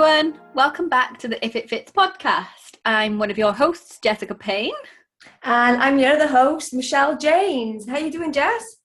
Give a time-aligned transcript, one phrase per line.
[0.00, 0.38] everyone.
[0.54, 2.76] Welcome back to the If It Fits podcast.
[2.84, 4.70] I'm one of your hosts, Jessica Payne.
[5.42, 7.88] And I'm your other host, Michelle James.
[7.88, 8.76] How are you doing, Jess?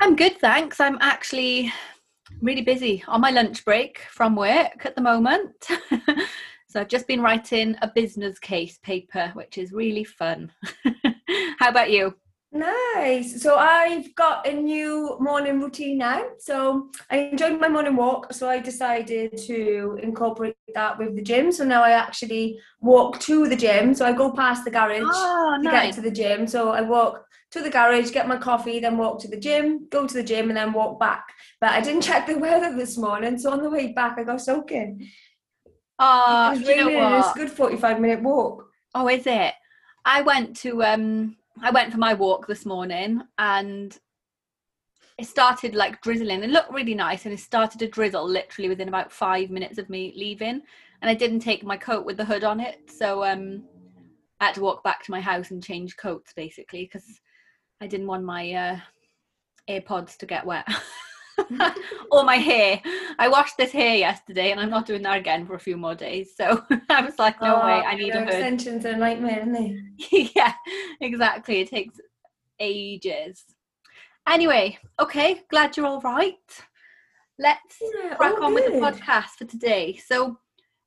[0.00, 0.80] I'm good, thanks.
[0.80, 1.70] I'm actually
[2.40, 5.52] really busy on my lunch break from work at the moment.
[6.66, 10.50] so I've just been writing a business case paper, which is really fun.
[11.58, 12.14] How about you?
[12.52, 13.40] Nice.
[13.42, 16.22] So I've got a new morning routine now.
[16.38, 18.34] So I enjoyed my morning walk.
[18.34, 21.50] So I decided to incorporate that with the gym.
[21.50, 23.94] So now I actually walk to the gym.
[23.94, 25.72] So I go past the garage oh, to nice.
[25.72, 26.46] get to the gym.
[26.46, 30.06] So I walk to the garage, get my coffee, then walk to the gym, go
[30.06, 31.24] to the gym, and then walk back.
[31.58, 33.38] But I didn't check the weather this morning.
[33.38, 35.08] So on the way back, I got soaking.
[35.98, 38.68] Oh, it was you know it's a good 45 minute walk.
[38.94, 39.54] Oh, is it?
[40.04, 43.96] I went to um I went for my walk this morning and
[45.16, 46.42] it started like drizzling.
[46.42, 49.88] It looked really nice and it started to drizzle literally within about five minutes of
[49.88, 50.60] me leaving.
[51.00, 52.90] And I didn't take my coat with the hood on it.
[52.90, 53.62] So um
[54.40, 57.20] I had to walk back to my house and change coats basically because
[57.80, 58.78] I didn't want my uh
[59.68, 60.66] AirPods to get wet.
[62.10, 62.80] or my hair.
[63.18, 65.94] I washed this hair yesterday and I'm not doing that again for a few more
[65.94, 66.34] days.
[66.36, 68.28] So I was like, no Oh, way, I need a hood.
[68.28, 70.30] Extensions are a nightmare, aren't they?
[70.34, 70.52] yeah,
[71.00, 71.60] exactly.
[71.60, 71.98] It takes
[72.58, 73.44] ages.
[74.28, 76.36] Anyway, okay, glad you're all right.
[77.38, 79.96] Let's Yeah, crack on with the podcast for today.
[79.96, 80.38] So,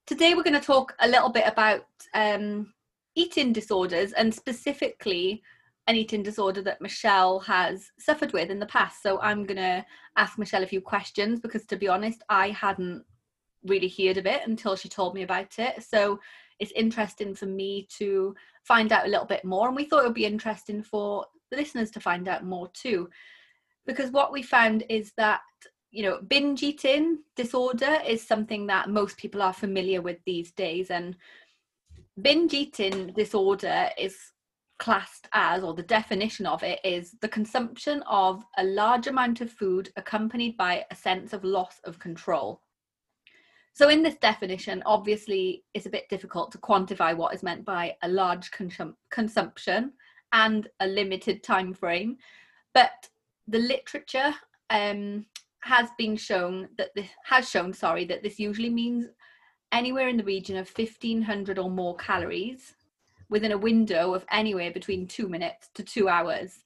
[0.08, 2.74] today we're going to talk a little bit about um,
[3.16, 5.42] eating disorders and specifically
[5.88, 9.04] an eating disorder that Michelle has suffered with in the past.
[9.04, 9.86] So, I'm going to
[10.18, 13.04] ask Michelle a few questions because, to be honest, I hadn't
[13.66, 15.84] really heard of it until she told me about it.
[15.84, 16.20] So,
[16.60, 19.68] it's interesting for me to find out a little bit more.
[19.68, 23.10] And we thought it would be interesting for the listeners to find out more too.
[23.86, 25.42] Because what we found is that,
[25.92, 30.90] you know, binge eating disorder is something that most people are familiar with these days.
[30.90, 31.16] And
[32.22, 34.18] binge eating disorder is
[34.78, 39.52] classed as, or the definition of it is the consumption of a large amount of
[39.52, 42.62] food accompanied by a sense of loss of control.
[43.74, 47.96] So, in this definition, obviously, it's a bit difficult to quantify what is meant by
[48.04, 49.94] a large consum- consumption
[50.32, 52.18] and a limited time frame.
[52.74, 53.10] But
[53.48, 54.34] the literature
[54.70, 55.26] um,
[55.60, 59.08] has been shown that this has shown, sorry, that this usually means
[59.72, 62.76] anywhere in the region of 1500 or more calories
[63.30, 66.64] within a window of anywhere between two minutes to two hours.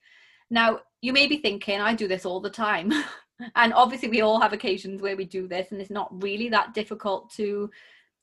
[0.50, 2.92] Now, you may be thinking, I do this all the time.
[3.56, 6.74] and obviously, we all have occasions where we do this, and it's not really that
[6.74, 7.70] difficult to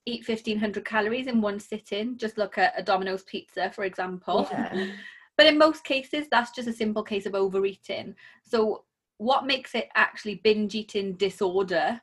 [0.05, 2.17] eat 1500 calories in one sitting.
[2.17, 4.49] Just look at a Domino's pizza, for example.
[4.51, 4.93] Yeah.
[5.37, 8.15] But in most cases, that's just a simple case of overeating.
[8.43, 8.85] So,
[9.19, 12.01] what makes it actually binge eating disorder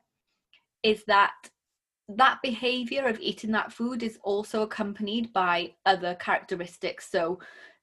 [0.84, 1.34] is that
[2.10, 7.10] that behavior of eating that food is also accompanied by other characteristics.
[7.10, 7.40] So,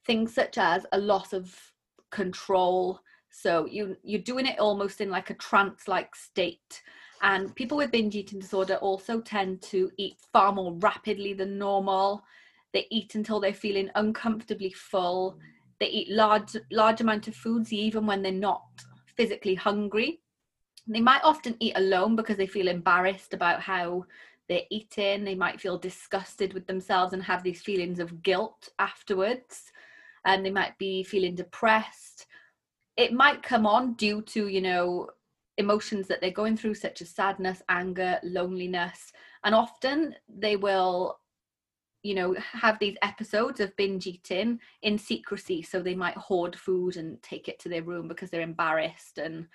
[0.06, 1.54] things such as a loss of
[2.10, 3.00] control.
[3.30, 6.82] So, you you're doing it almost in like a trance-like state.
[7.22, 12.24] And people with binge eating disorder also tend to eat far more rapidly than normal
[12.72, 15.38] they eat until they're feeling uncomfortably full
[15.78, 18.62] they eat large large amount of foods even when they're not
[19.16, 20.20] physically hungry
[20.90, 24.04] they might often eat alone because they feel embarrassed about how
[24.48, 25.24] they're eating.
[25.24, 29.70] They might feel disgusted with themselves and have these feelings of guilt afterwards.
[30.24, 32.26] And they might be feeling depressed.
[32.96, 35.10] It might come on due to you know
[35.58, 39.12] emotions that they're going through such as sadness anger loneliness.
[39.44, 41.20] And often they will
[42.02, 45.62] you know have these episodes of binge eating in secrecy.
[45.62, 49.46] So they might hoard food and take it to their room because they're embarrassed and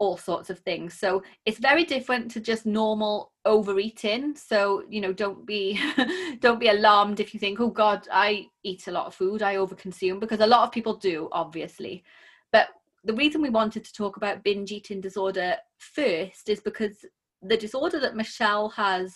[0.00, 0.94] all sorts of things.
[0.94, 4.34] So it's very different to just normal overeating.
[4.34, 5.78] So you know don't be
[6.40, 9.54] don't be alarmed if you think oh god i eat a lot of food i
[9.56, 12.02] overconsume because a lot of people do obviously.
[12.50, 12.68] But
[13.04, 17.04] the reason we wanted to talk about binge eating disorder first is because
[17.42, 19.14] the disorder that michelle has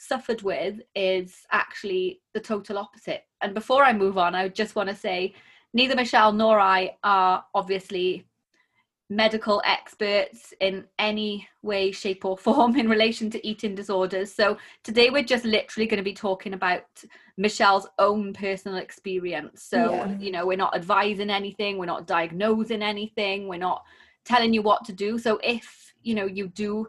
[0.00, 3.24] suffered with is actually the total opposite.
[3.42, 5.34] And before I move on, I just want to say
[5.74, 8.26] neither Michelle nor I are obviously
[9.10, 14.32] medical experts in any way, shape, or form in relation to eating disorders.
[14.32, 16.84] So today we're just literally going to be talking about
[17.36, 19.64] Michelle's own personal experience.
[19.64, 20.16] So, Yeah.
[20.18, 23.82] you know, we're not advising anything, we're not diagnosing anything, we're not
[24.24, 25.18] telling you what to do.
[25.18, 26.86] So if, you know, you do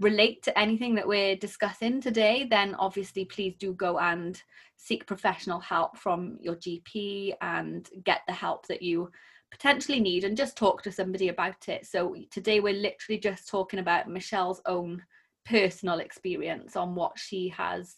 [0.00, 4.40] relate to anything that we're discussing today, then obviously please do go and
[4.76, 9.10] seek professional help from your GP and get the help that you
[9.50, 11.86] potentially need and just talk to somebody about it.
[11.86, 15.02] So today we're literally just talking about Michelle's own
[15.46, 17.96] personal experience on what she has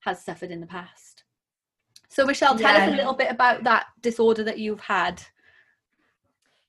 [0.00, 1.24] has suffered in the past.
[2.10, 2.86] So Michelle, tell yeah.
[2.86, 5.22] us a little bit about that disorder that you've had.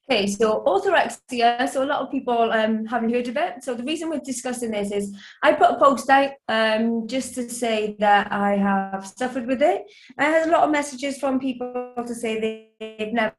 [0.09, 1.67] Okay, so orthorexia.
[1.67, 3.63] So a lot of people um, haven't heard of it.
[3.63, 7.49] So the reason we're discussing this is I put a post out um, just to
[7.49, 9.83] say that I have suffered with it.
[10.17, 13.35] I had a lot of messages from people to say they've never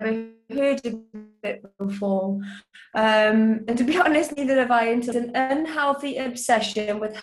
[0.00, 1.00] heard of
[1.42, 2.40] it before.
[2.94, 4.88] Um, and to be honest, neither have I.
[4.88, 7.22] It's an unhealthy obsession with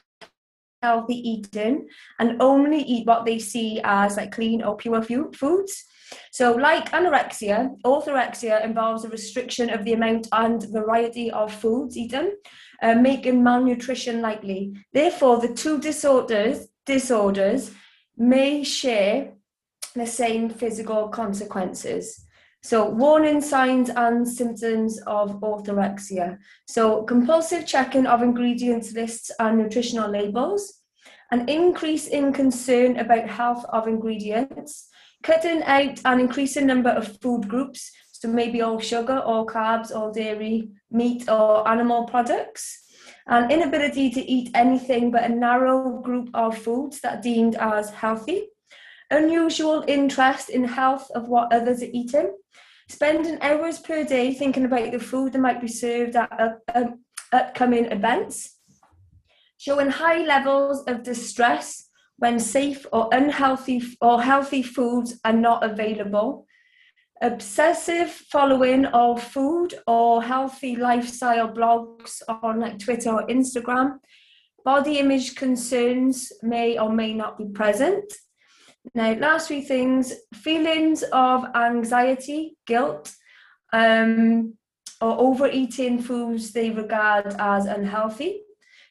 [0.82, 1.88] healthy eating
[2.20, 5.02] and only eat what they see as like clean or pure
[5.34, 5.86] foods.
[6.32, 12.38] So, like anorexia, orthorexia involves a restriction of the amount and variety of foods eaten,
[12.82, 14.74] uh, making malnutrition likely.
[14.94, 17.72] Therefore, the two disorders disorders
[18.16, 19.34] may share
[19.96, 22.25] the same physical consequences.
[22.66, 26.40] So, warning signs and symptoms of orthorexia.
[26.66, 30.82] So, compulsive checking of ingredients lists and nutritional labels,
[31.30, 34.90] an increase in concern about health of ingredients,
[35.22, 40.12] cutting out an increasing number of food groups, so maybe all sugar, all carbs, all
[40.12, 42.82] dairy, meat, or animal products,
[43.28, 47.92] and inability to eat anything but a narrow group of foods that are deemed as
[47.92, 48.48] healthy,
[49.16, 52.36] unusual interest in health of what others are eating,
[52.90, 57.00] spending hours per day thinking about the food that might be served at uh, um,
[57.32, 58.60] upcoming events,
[59.58, 66.46] showing high levels of distress when safe or unhealthy or healthy foods are not available,
[67.22, 74.00] obsessive following of food or healthy lifestyle blogs on like Twitter or Instagram,
[74.64, 78.06] body image concerns may or may not be present.
[78.94, 83.14] Now, last three things feelings of anxiety, guilt,
[83.74, 84.54] um,
[85.02, 88.42] or overeating foods they regard as unhealthy.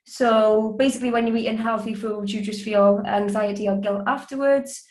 [0.07, 4.83] So basically, when you eat unhealthy foods, you just feel anxiety or guilt afterwards.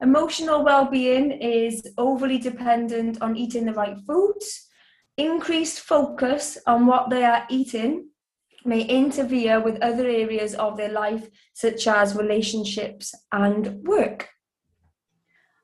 [0.00, 4.68] Emotional well being is overly dependent on eating the right foods.
[5.16, 8.10] Increased focus on what they are eating
[8.64, 14.28] may interfere with other areas of their life, such as relationships and work.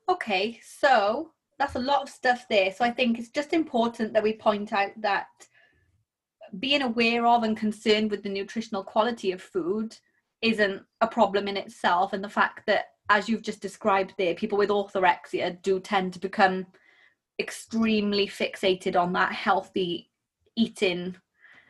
[0.07, 2.71] Okay, so that's a lot of stuff there.
[2.71, 5.27] So I think it's just important that we point out that
[6.59, 9.97] being aware of and concerned with the nutritional quality of food
[10.41, 14.57] isn't a problem in itself and the fact that as you've just described there people
[14.57, 16.65] with orthorexia do tend to become
[17.39, 20.09] extremely fixated on that healthy
[20.55, 21.15] eating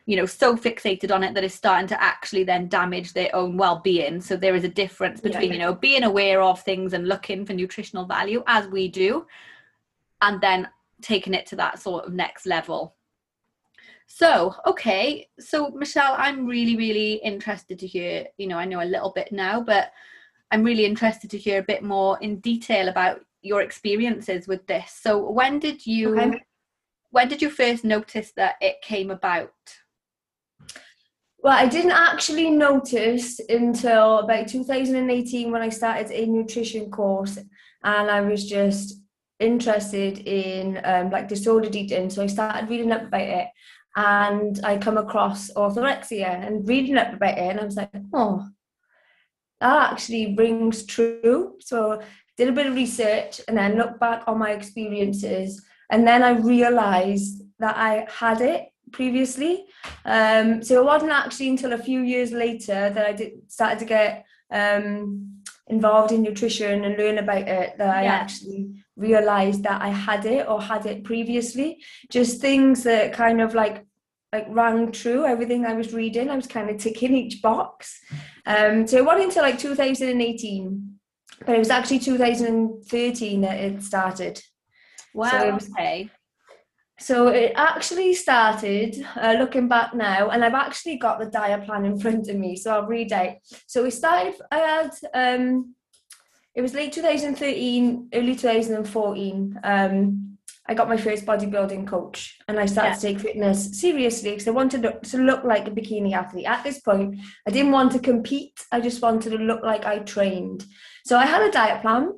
[0.06, 3.56] you know so fixated on it that it's starting to actually then damage their own
[3.56, 5.52] well-being so there is a difference between yeah.
[5.52, 9.26] you know being aware of things and looking for nutritional value as we do
[10.22, 10.68] and then
[11.02, 12.96] taking it to that sort of next level
[14.06, 15.28] so, okay.
[15.38, 19.32] So, Michelle, I'm really, really interested to hear, you know, I know a little bit
[19.32, 19.90] now, but
[20.50, 24.92] I'm really interested to hear a bit more in detail about your experiences with this.
[24.92, 26.40] So, when did you okay.
[27.10, 29.52] when did you first notice that it came about?
[31.46, 37.38] Well, I didn't actually notice until about 2018 when I started a nutrition course
[37.84, 39.00] and I was just
[39.38, 42.10] interested in um, like disordered eating.
[42.10, 43.46] So I started reading up about it
[43.94, 48.48] and I come across orthorexia and reading up about it, and I was like, oh,
[49.60, 51.58] that actually rings true.
[51.60, 52.02] So
[52.36, 56.30] did a bit of research and then looked back on my experiences, and then I
[56.30, 59.66] realised that I had it previously.
[60.04, 63.84] Um, so it wasn't actually until a few years later that I did started to
[63.84, 69.88] get um, involved in nutrition and learn about it that I actually realized that I
[69.88, 71.82] had it or had it previously.
[72.10, 73.84] Just things that kind of like
[74.32, 75.24] like rang true.
[75.24, 78.00] Everything I was reading, I was kind of ticking each box.
[78.44, 80.98] Um, so it wasn't until like 2018,
[81.44, 84.42] but it was actually 2013 that it started.
[85.14, 85.30] Wow.
[85.30, 86.10] So it was, okay.
[86.98, 91.84] So it actually started, uh, looking back now, and I've actually got the diet plan
[91.84, 93.36] in front of me, so I'll read out.
[93.66, 95.74] So we started, I had, um,
[96.54, 99.60] it was late 2013, early 2014.
[99.62, 100.38] Um,
[100.68, 102.94] I got my first bodybuilding coach and I started yeah.
[102.94, 106.46] to take fitness seriously because I wanted to look like a bikini athlete.
[106.46, 110.00] At this point, I didn't want to compete, I just wanted to look like I
[110.00, 110.64] trained.
[111.04, 112.12] So I had a diet plan.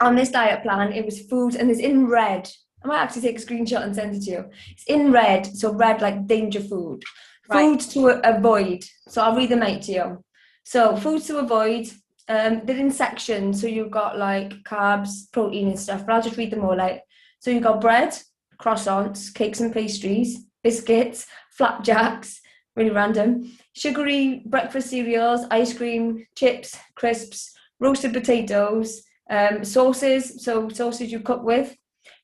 [0.00, 2.48] On this diet plan, it was food and it's in red.
[2.86, 4.44] I might actually take a screenshot and send it to you.
[4.70, 7.02] It's in red, so red like danger food.
[7.48, 7.64] Right.
[7.64, 8.84] Foods to avoid.
[9.08, 10.24] So I'll read them out to you.
[10.62, 11.90] So foods to avoid.
[12.28, 16.06] Um, they're in sections, so you've got like carbs, protein, and stuff.
[16.06, 17.00] But I'll just read them all out.
[17.40, 18.16] So you've got bread,
[18.60, 21.26] croissants, cakes and pastries, biscuits,
[21.58, 22.40] flapjacks,
[22.76, 23.52] really random.
[23.74, 31.42] Sugary breakfast cereals, ice cream, chips, crisps, roasted potatoes, um, sauces, so sausage you cook
[31.42, 31.76] with,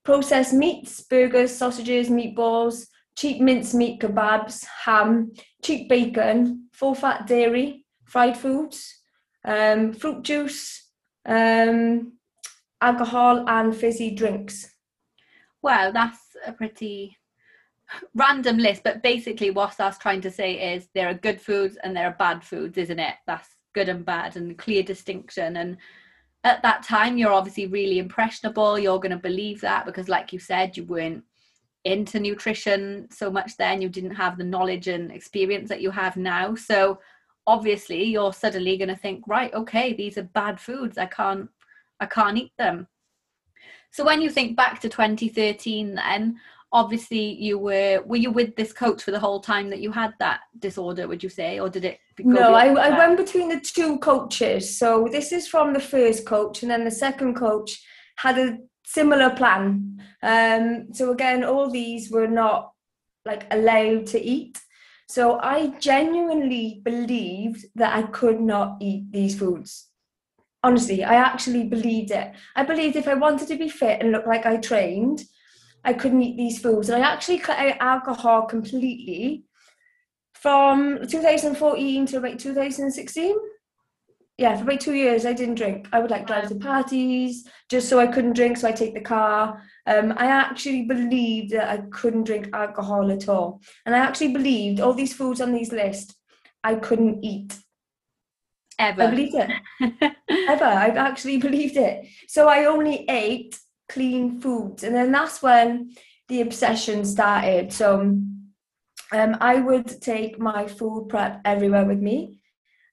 [0.04, 5.32] processed meats, burgers, sausages, meatballs, cheap mince meat kebabs, ham,
[5.62, 9.02] cheap bacon, full fat dairy, fried foods,
[9.44, 10.90] um, fruit juice,
[11.26, 12.12] um,
[12.80, 14.68] alcohol, and fizzy drinks.
[15.62, 17.16] Well, that's a pretty
[18.14, 21.96] random list, but basically, what that's trying to say is there are good foods and
[21.96, 23.14] there are bad foods, isn't it?
[23.26, 25.56] That's good and bad and clear distinction.
[25.56, 25.76] And
[26.44, 28.78] at that time, you're obviously really impressionable.
[28.78, 31.24] You're going to believe that because, like you said, you weren't
[31.84, 36.16] into nutrition so much then, you didn't have the knowledge and experience that you have
[36.16, 36.54] now.
[36.54, 36.98] So,
[37.46, 40.98] obviously, you're suddenly going to think, right, okay, these are bad foods.
[40.98, 41.48] I can't,
[42.00, 42.86] I can't eat them.
[43.92, 46.40] So when you think back to 2013, then
[46.72, 50.12] obviously you were were you with this coach for the whole time that you had
[50.18, 51.60] that disorder would you say?
[51.60, 54.78] Or did it no I, I went between the two coaches.
[54.78, 57.82] So this is from the first coach and then the second coach
[58.16, 60.02] had a similar plan.
[60.22, 62.72] Um so again all these were not
[63.24, 64.58] like allowed to eat.
[65.08, 69.88] So i genuinely believed that i could not eat these foods.
[70.64, 72.32] Honestly i actually believed it.
[72.56, 75.24] I believed if i wanted to be fit and look like i trained
[75.84, 76.88] I couldn't eat these foods.
[76.88, 79.44] And I actually cut out alcohol completely
[80.34, 83.36] from 2014 to about 2016.
[84.38, 85.88] Yeah, for about two years I didn't drink.
[85.92, 89.00] I would like drive to parties just so I couldn't drink, so I take the
[89.00, 89.62] car.
[89.86, 93.60] Um, I actually believed that I couldn't drink alcohol at all.
[93.84, 96.14] And I actually believed all these foods on these lists
[96.64, 97.58] I couldn't eat.
[98.78, 99.02] Ever.
[99.02, 99.50] I believed it.
[100.48, 100.64] Ever.
[100.64, 102.06] I've actually believed it.
[102.28, 103.58] So I only ate
[103.92, 104.82] clean foods.
[104.82, 105.94] And then that's when
[106.28, 107.72] the obsession started.
[107.72, 112.38] So um, I would take my food prep everywhere with me.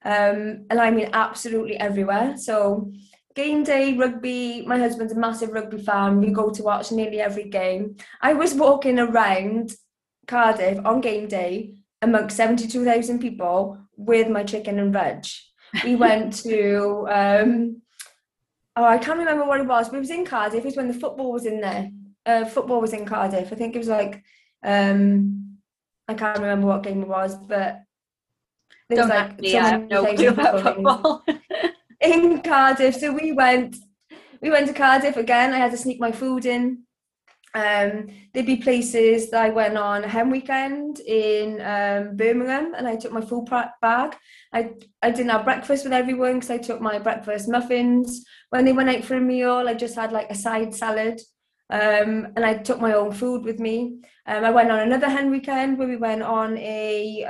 [0.04, 2.38] Um, and I mean absolutely everywhere.
[2.38, 2.92] So
[3.36, 6.20] game day, rugby, my husband's a massive rugby fan.
[6.20, 7.96] We go to watch nearly every game.
[8.22, 9.74] I was walking around
[10.28, 15.26] Cardiff on game day amongst 72,000 people with my chicken and veg.
[15.84, 17.82] We went to um,
[18.80, 20.60] oh, I can't remember what it was, but it was in Cardiff.
[20.60, 21.92] It was when the football was in there.
[22.26, 23.52] Uh, football was in Cardiff.
[23.52, 24.24] I think it was like,
[24.64, 25.58] um,
[26.08, 27.82] I can't remember what game it was, but
[28.88, 31.26] there was like so many no clue about football.
[32.02, 32.96] in Cardiff.
[32.96, 33.76] So we went,
[34.42, 35.54] we went to Cardiff again.
[35.54, 36.84] I had to sneak my food in.
[37.56, 42.88] Um, there'd be places that I went on a hen weekend in um, Birmingham, and
[42.88, 43.48] I took my full
[43.82, 44.16] bag.
[44.54, 48.24] I I didn't have breakfast with everyone because I took my breakfast muffins.
[48.50, 51.20] When they went out for a meal, I just had like a side salad,
[51.70, 54.02] um, and I took my own food with me.
[54.28, 57.26] Um, I went on another hen weekend where we went on a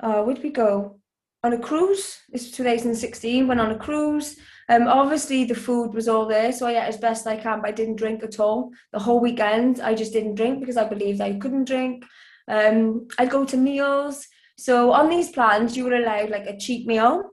[0.00, 0.98] uh, where did we go?
[1.42, 2.18] On a cruise.
[2.30, 3.46] This was 2016.
[3.46, 4.36] Went on a cruise.
[4.70, 7.70] Um, obviously, the food was all there, so I ate as best I can, but
[7.70, 8.70] I didn't drink at all.
[8.92, 12.04] The whole weekend, I just didn't drink because I believed I couldn't drink.
[12.46, 14.28] Um, I'd go to meals.
[14.56, 17.30] So on these plans, you were allowed like a cheap meal,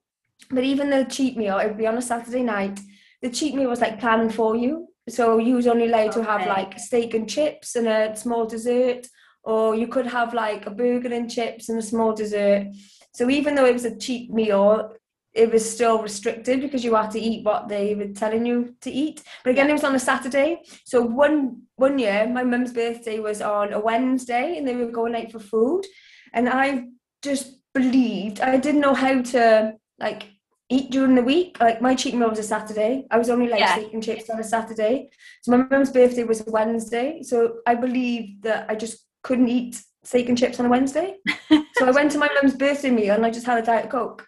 [0.50, 2.80] but even the cheap meal, it would be on a Saturday night.
[3.22, 4.88] The cheap meal was like planned for you.
[5.08, 6.22] So you was only allowed okay.
[6.22, 9.06] to have like steak and chips and a small dessert,
[9.44, 12.68] or you could have like a burger and chips and a small dessert.
[13.14, 14.92] So even though it was a cheap meal,
[15.38, 18.92] it was still restricted because you had to eat what they were telling you to
[18.92, 19.22] eat.
[19.44, 20.64] But again, it was on a Saturday.
[20.86, 25.16] So one one year, my mum's birthday was on a Wednesday, and they were going
[25.16, 25.86] out for food,
[26.34, 26.86] and I
[27.22, 30.26] just believed I didn't know how to like
[30.70, 31.58] eat during the week.
[31.60, 33.06] Like my cheat meal was a Saturday.
[33.12, 33.76] I was only like yeah.
[33.76, 35.10] steak and chips on a Saturday.
[35.44, 37.22] So my mum's birthday was a Wednesday.
[37.24, 41.18] So I believed that I just couldn't eat steak and chips on a Wednesday.
[41.50, 44.27] so I went to my mum's birthday meal and I just had a diet coke.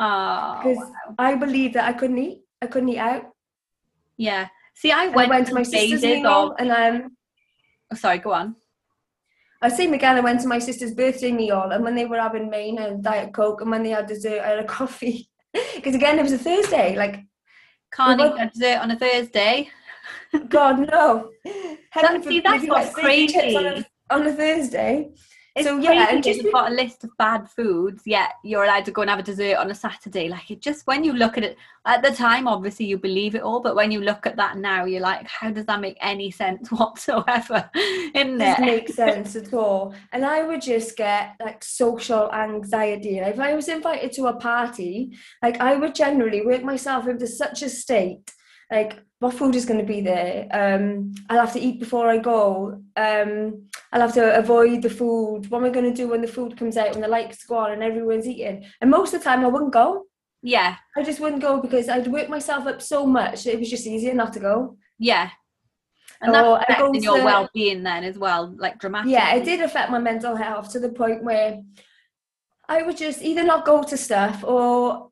[0.00, 1.14] Oh, because wow.
[1.18, 2.40] I believed that I couldn't eat.
[2.62, 3.24] I couldn't eat out.
[4.16, 4.48] Yeah.
[4.74, 7.16] See, I went, I went to my sister's meal, and um.
[7.92, 8.56] Oh, sorry, go on.
[9.60, 10.16] I see again.
[10.16, 13.34] I went to my sister's birthday meal, and when they were having main and diet
[13.34, 15.28] coke, and when they had dessert, I had a coffee.
[15.74, 16.96] Because again, it was a Thursday.
[16.96, 17.20] Like,
[17.92, 19.68] can't eat a dessert on a Thursday.
[20.48, 21.30] God no.
[21.92, 23.56] That, see, that's what's crazy.
[23.56, 25.10] On a, on a Thursday.
[25.56, 28.84] It's so yeah, and just you've got a list of bad foods, yet you're allowed
[28.84, 30.28] to go and have a dessert on a Saturday.
[30.28, 33.42] Like it just when you look at it at the time, obviously you believe it
[33.42, 36.30] all, but when you look at that now, you're like, how does that make any
[36.30, 37.68] sense whatsoever?
[38.14, 39.94] In it makes sense at all.
[40.12, 43.20] And I would just get like social anxiety.
[43.20, 47.26] Like, if I was invited to a party, like I would generally work myself into
[47.26, 48.32] such a state
[48.70, 50.48] like what food is going to be there.
[50.50, 52.82] Um, I'll have to eat before I go.
[52.96, 55.50] Um, I'll have to avoid the food.
[55.50, 57.58] What am I going to do when the food comes out, when the lights go
[57.58, 58.64] on and everyone's eating?
[58.80, 60.06] And most of the time, I wouldn't go.
[60.42, 60.76] Yeah.
[60.96, 63.46] I just wouldn't go because I'd work myself up so much.
[63.46, 64.78] It was just easier not to go.
[64.98, 65.30] Yeah.
[66.22, 69.12] And that's affecting your well-being then as well, like dramatically.
[69.12, 71.62] Yeah, it did affect my mental health to the point where
[72.68, 75.09] I would just either not go to stuff or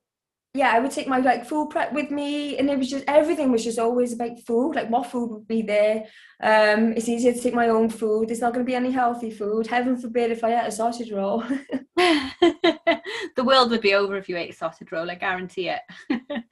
[0.55, 3.53] yeah, I would take my like food prep with me and it was just everything
[3.53, 6.07] was just always about food, like what food would be there.
[6.43, 8.29] Um it's easier to take my own food.
[8.29, 9.67] There's not gonna be any healthy food.
[9.67, 11.45] Heaven forbid if I ate a sausage roll.
[11.99, 15.81] the world would be over if you ate a sausage roll, I guarantee it.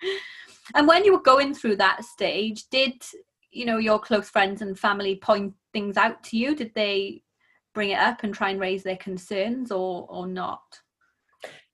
[0.75, 3.03] and when you were going through that stage, did
[3.51, 6.55] you know your close friends and family point things out to you?
[6.55, 7.23] Did they
[7.75, 10.81] bring it up and try and raise their concerns or or not?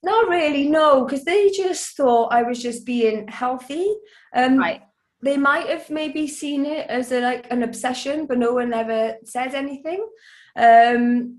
[0.02, 3.87] Not really, no, because they just thought I was just being healthy.
[4.35, 4.82] Um Right.
[5.23, 9.16] they might have maybe seen it as a like an obsession, but no one ever
[9.25, 10.04] said anything.
[10.56, 11.38] Um,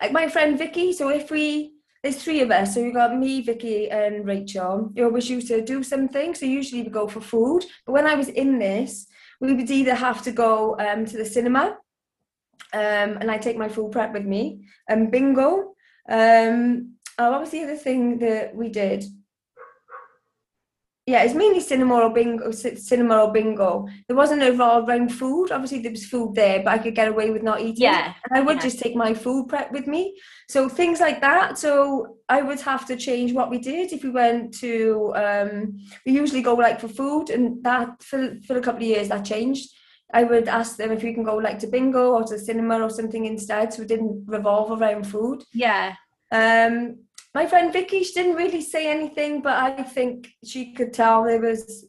[0.00, 0.92] like my friend Vicky.
[0.92, 4.90] So if we there's three of us, so we got me, Vicky, and Rachel.
[4.94, 6.34] We always used to do something.
[6.34, 7.64] So usually we go for food.
[7.86, 9.06] But when I was in this,
[9.40, 11.76] we would either have to go um, to the cinema,
[12.72, 15.74] um, and I take my food prep with me, and bingo.
[16.08, 19.04] Um, oh, what was the other thing that we did?
[21.06, 22.50] yeah, it's mainly cinema or bingo.
[22.50, 23.86] Cinema or bingo.
[24.08, 25.52] There wasn't a lot around food.
[25.52, 27.82] Obviously, there was food there, but I could get away with not eating.
[27.82, 28.14] Yeah.
[28.24, 28.62] and I would yeah.
[28.62, 30.18] just take my food prep with me.
[30.48, 31.58] So things like that.
[31.58, 35.12] So I would have to change what we did if we went to.
[35.14, 39.08] Um, we usually go like for food, and that for for a couple of years
[39.08, 39.68] that changed.
[40.12, 42.88] I would ask them if we can go like to bingo or to cinema or
[42.88, 45.42] something instead, so it didn't revolve around food.
[45.52, 45.96] Yeah.
[46.34, 46.98] Um,
[47.34, 51.40] my friend Vicky, she didn't really say anything, but I think she could tell there
[51.40, 51.86] was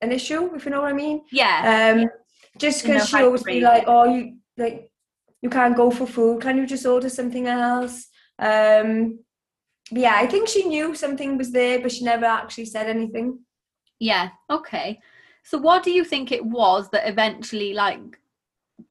[0.00, 1.22] an issue, if you know what I mean.
[1.32, 1.56] Yeah.
[1.96, 2.10] Um,
[2.58, 4.90] just because she always be like, "Oh, you like,
[5.42, 6.42] you can't go for food.
[6.42, 8.06] Can you just order something else?"
[8.38, 9.20] Um,
[9.90, 13.40] yeah, I think she knew something was there, but she never actually said anything.
[13.98, 14.30] Yeah.
[14.50, 15.00] Okay.
[15.42, 18.18] So what do you think it was that eventually like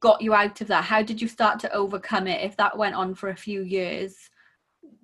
[0.00, 0.84] got you out of that?
[0.84, 4.30] How did you start to overcome it if that went on for a few years?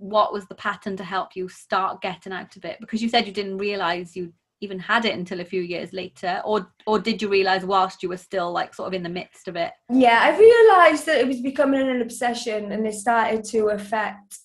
[0.03, 2.79] What was the pattern to help you start getting out of it?
[2.81, 6.41] Because you said you didn't realize you even had it until a few years later
[6.45, 9.49] or or did you realize whilst you were still like sort of in the midst
[9.49, 9.73] of it?
[9.91, 14.39] Yeah, I realised that it was becoming an obsession, and it started to affect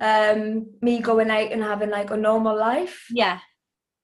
[0.00, 3.06] um, me going out and having like a normal life.
[3.10, 3.38] Yeah.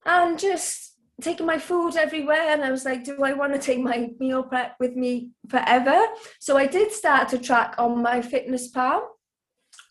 [0.07, 3.79] and just taking my food everywhere and i was like do i want to take
[3.81, 5.99] my meal prep with me forever
[6.38, 9.03] so i did start to track on MyFitnessPal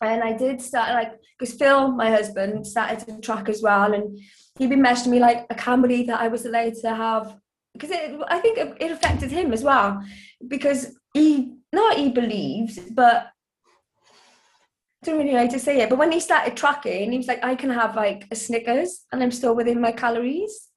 [0.00, 4.18] and i did start like because phil my husband started to track as well and
[4.58, 7.36] he'd been messaging me like i can't believe that i was allowed to have
[7.72, 7.90] because
[8.28, 10.02] i think it, affected him as well
[10.48, 13.28] because he not he believes but
[15.02, 17.26] I don't really know how to say it, but when he started tracking, he was
[17.26, 20.68] like, I can have like a Snickers and I'm still within my calories.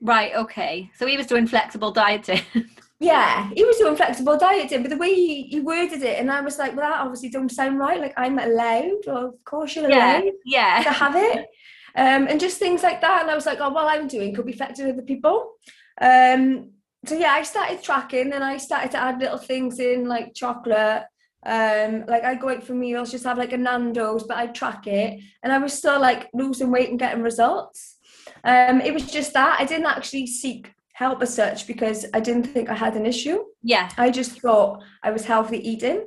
[0.00, 0.90] Right, okay.
[0.96, 2.40] So he was doing flexible dieting.
[2.98, 6.40] Yeah, he was doing flexible dieting, but the way he, he worded it, and I
[6.40, 8.00] was like, well, that obviously don't sound right.
[8.00, 10.18] Like, I'm allowed, or of course you're yeah.
[10.18, 10.82] allowed to Yeah.
[10.82, 11.46] have it.
[11.94, 13.22] Um, and just things like that.
[13.22, 15.52] And I was like, oh, what I'm doing could be affecting other people.
[16.00, 16.72] Um,
[17.06, 21.04] so yeah, I started tracking and I started to add little things in like chocolate.
[21.44, 24.86] Um, like I go out for meals, just have like a Nando's, but I'd track
[24.86, 27.96] it, and I was still like losing weight and getting results.
[28.42, 32.44] Um, it was just that I didn't actually seek help as such because I didn't
[32.44, 33.44] think I had an issue.
[33.62, 33.90] Yeah.
[33.98, 36.06] I just thought I was healthy eating.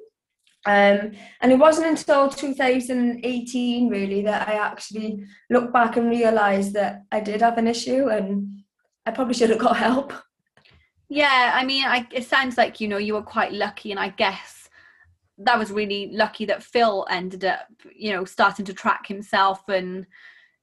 [0.65, 7.03] Um, and it wasn't until 2018 really that I actually looked back and realised that
[7.11, 8.63] I did have an issue and
[9.05, 10.11] I probably should have got help.
[11.07, 14.09] Yeah, I mean, I, it sounds like you know you were quite lucky, and I
[14.09, 14.69] guess
[15.39, 20.05] that was really lucky that Phil ended up, you know, starting to track himself and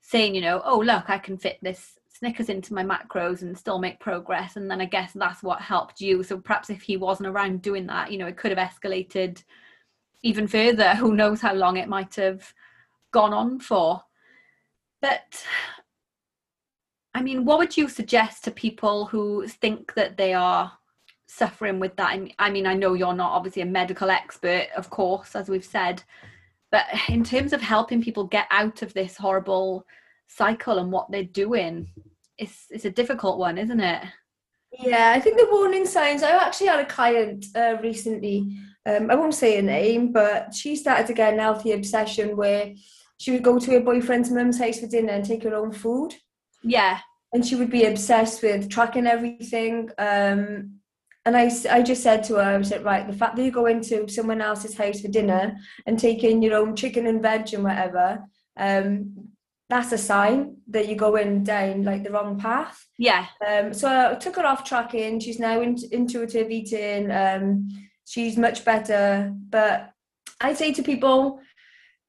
[0.02, 3.78] saying, you know, oh look, I can fit this Snickers into my macros and still
[3.78, 4.56] make progress.
[4.56, 6.22] And then I guess that's what helped you.
[6.22, 9.42] So perhaps if he wasn't around doing that, you know, it could have escalated
[10.22, 10.94] even further.
[10.94, 12.52] Who knows how long it might have
[13.12, 14.02] gone on for.
[15.02, 15.44] But
[17.14, 20.72] I mean, what would you suggest to people who think that they are
[21.26, 22.18] suffering with that?
[22.38, 26.02] I mean, I know you're not obviously a medical expert, of course, as we've said,
[26.70, 29.86] but in terms of helping people get out of this horrible
[30.28, 31.88] cycle and what they're doing,
[32.38, 34.02] it's it's a difficult one, isn't it?
[34.78, 36.22] Yeah, I think the warning signs.
[36.22, 38.58] I actually had a client uh, recently.
[38.84, 42.74] Um, I won't say her name, but she started to get an healthy obsession where
[43.18, 46.14] she would go to her boyfriend's mum's house for dinner and take her own food.
[46.62, 46.98] Yeah,
[47.32, 49.90] and she would be obsessed with tracking everything.
[49.98, 50.80] Um,
[51.24, 53.66] and I, I just said to her, I said, right, the fact that you go
[53.66, 57.64] into someone else's house for dinner and take in your own chicken and veg and
[57.64, 58.24] whatever,
[58.56, 59.28] um,
[59.68, 62.86] that's a sign that you're going down like the wrong path.
[62.98, 63.26] Yeah.
[63.46, 65.18] Um, so I took her off tracking.
[65.18, 67.10] She's now in, intuitive eating.
[67.10, 67.68] Um,
[68.06, 69.32] she's much better.
[69.34, 69.90] But
[70.40, 71.40] I say to people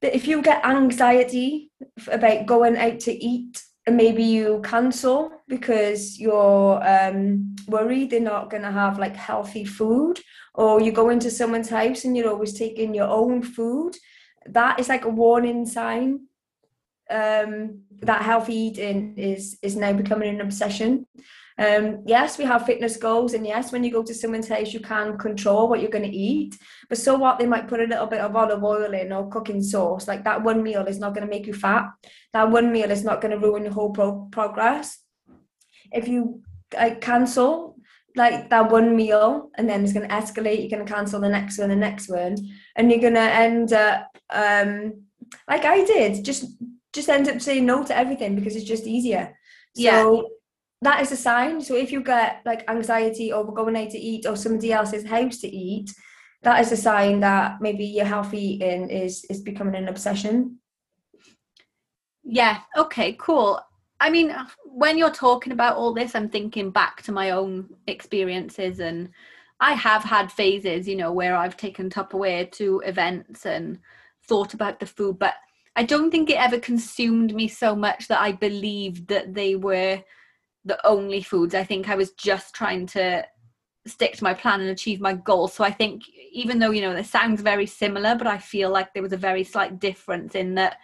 [0.02, 1.72] that if you get anxiety
[2.08, 8.50] about going out to eat and maybe you cancel because you're um, worried they're not
[8.50, 10.20] going to have like healthy food,
[10.54, 13.96] or you go into someone's house and you're always taking your own food,
[14.46, 16.28] that is like a warning sign
[17.10, 21.08] um, that healthy eating is is now becoming an obsession.
[21.60, 24.80] Um, yes, we have fitness goals, and yes, when you go to someone's house, you
[24.80, 26.56] can control what you're going to eat.
[26.88, 27.40] But so what?
[27.40, 30.08] They might put a little bit of olive oil in or cooking sauce.
[30.08, 31.86] Like that one meal is not going to make you fat.
[32.34, 35.00] That one meal is not going to ruin your whole pro- progress.
[35.92, 36.42] If you
[36.74, 37.78] like cancel
[38.16, 41.30] like that one meal, and then it's going to escalate, you're going to cancel the
[41.30, 42.36] next one, the next one,
[42.76, 45.04] and you're going to end up um,
[45.48, 46.46] like I did, just
[46.98, 49.26] just end up saying no to everything because it's just easier.
[49.76, 50.22] So Yeah.
[50.82, 51.62] that is a sign.
[51.62, 55.38] So if you get like anxiety over going out to eat or somebody else's house
[55.42, 55.90] to eat,
[56.44, 60.60] that is a sign that maybe your healthy eating is is becoming an obsession.
[62.24, 62.60] Yeah.
[62.76, 63.14] Okay.
[63.14, 63.60] Cool.
[64.00, 68.80] I mean, when you're talking about all this, I'm thinking back to my own experiences,
[68.80, 69.10] and
[69.60, 73.80] I have had phases, you know, where I've taken Tupperware to events and
[74.28, 75.34] thought about the food, but
[75.78, 80.02] I don't think it ever consumed me so much that I believed that they were
[80.66, 81.54] the only foods.
[81.54, 83.26] I think I was just trying to
[83.86, 85.48] stick to my plan and achieve my goal.
[85.48, 88.92] So I think even though, you know, it sounds very similar, but I feel like
[88.94, 90.78] there was a very slight difference in that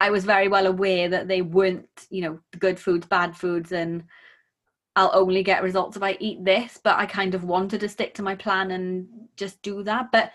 [0.00, 4.04] I was very well aware that they weren't, you know, good foods, bad foods, and
[4.94, 6.80] I'll only get results if I eat this.
[6.82, 10.12] But I kind of wanted to stick to my plan and just do that.
[10.12, 10.30] But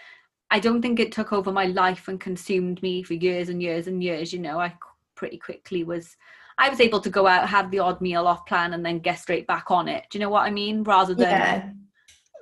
[0.50, 3.88] I don't think it took over my life and consumed me for years and years
[3.88, 4.32] and years.
[4.32, 4.74] You know, I
[5.16, 6.16] pretty quickly was.
[6.60, 9.20] I was able to go out, have the odd meal off plan, and then get
[9.20, 10.06] straight back on it.
[10.10, 10.84] Do you know what I mean?
[10.84, 11.70] Rather than Yeah.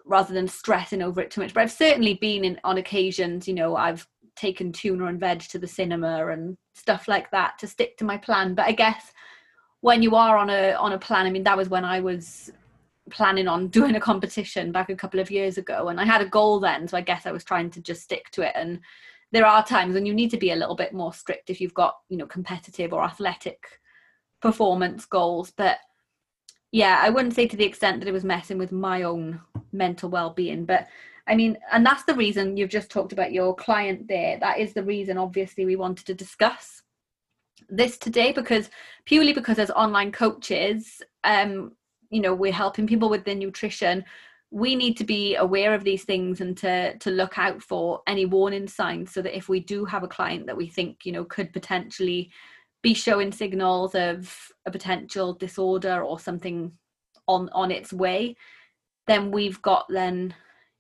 [0.06, 1.54] rather than stressing over it too much.
[1.54, 5.58] But I've certainly been in on occasions, you know, I've taken tuna and veg to
[5.58, 8.54] the cinema and stuff like that to stick to my plan.
[8.54, 9.12] But I guess
[9.82, 12.52] when you are on a on a plan, I mean that was when I was
[13.10, 16.30] planning on doing a competition back a couple of years ago and I had a
[16.30, 18.54] goal then, so I guess I was trying to just stick to it.
[18.56, 18.80] And
[19.32, 21.74] there are times when you need to be a little bit more strict if you've
[21.74, 23.80] got, you know, competitive or athletic
[24.42, 25.78] performance goals, but
[26.72, 29.40] yeah, I wouldn't say to the extent that it was messing with my own
[29.72, 30.88] mental well-being, but
[31.28, 34.38] I mean, and that's the reason you've just talked about your client there.
[34.40, 36.84] That is the reason, obviously, we wanted to discuss
[37.70, 38.70] this today because
[39.06, 41.72] purely because as online coaches, um,
[42.16, 44.06] you know, we're helping people with their nutrition.
[44.50, 48.26] We need to be aware of these things and to to look out for any
[48.26, 51.26] warning signs so that if we do have a client that we think, you know,
[51.26, 52.32] could potentially
[52.82, 54.34] be showing signals of
[54.66, 56.72] a potential disorder or something
[57.28, 58.38] on on its way,
[59.08, 60.34] then we've got then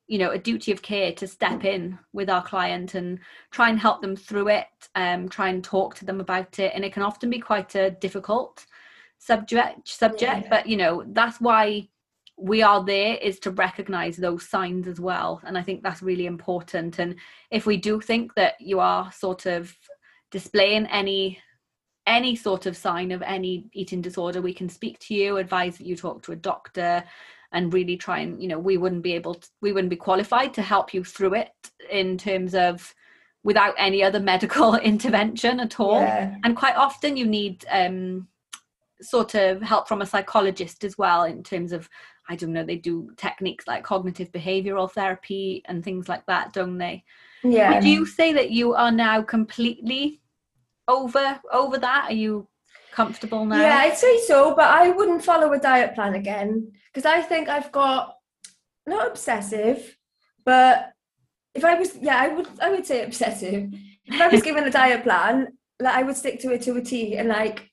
[0.08, 3.20] you know a duty of care to step in with our client and
[3.52, 6.86] try and help them through it um try and talk to them about it and
[6.86, 8.68] it can often be quite a difficult
[9.26, 10.50] subject subject Yeah.
[10.50, 11.88] but you know that's why
[12.38, 16.26] we are there is to recognize those signs as well and i think that's really
[16.26, 17.16] important and
[17.50, 19.76] if we do think that you are sort of
[20.32, 21.40] displaying any
[22.08, 25.88] any sort of sign of any eating disorder we can speak to you advise that
[25.88, 27.04] you talk to a doctor
[27.52, 30.54] and really try and you know we wouldn't be able to we wouldn't be qualified
[30.54, 31.52] to help you through it
[31.90, 32.94] in terms of
[33.44, 36.36] without any other medical intervention at all Yeah.
[36.44, 38.28] and quite often you need um
[39.02, 41.90] sort of help from a psychologist as well in terms of
[42.30, 46.78] i don't know they do techniques like cognitive behavioral therapy and things like that don't
[46.78, 47.04] they
[47.44, 47.74] Yeah.
[47.74, 50.22] would you say that you are now completely
[50.88, 52.48] over over that are you
[52.92, 57.06] comfortable now Yeah, I'd say so, but I wouldn't follow a diet plan again because
[57.06, 58.16] I think I've got
[58.88, 59.98] not obsessive,
[60.46, 60.94] but
[61.54, 63.74] if I was, yeah, I would, I would say obsessive.
[64.06, 65.48] If I was given a diet plan,
[65.82, 67.70] like I would stick to it to a T, and like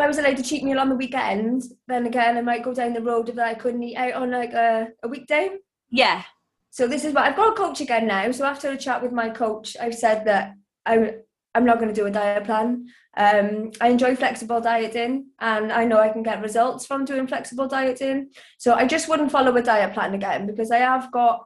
[0.00, 2.94] I was allowed to cheat meal on the weekend, then again I might go down
[2.94, 5.50] the road of that I couldn't eat out on like a, a weekday.
[5.90, 6.22] yeah
[6.70, 8.30] So this is what I've got a coach again now.
[8.30, 10.54] So after a chat with my coach, I've said that
[10.86, 11.14] I
[11.54, 12.86] I'm not going to do a diet plan.
[13.16, 17.66] Um, I enjoy flexible dieting, and I know I can get results from doing flexible
[17.66, 18.30] dieting.
[18.58, 21.44] So I just wouldn't follow a diet plan again because I have got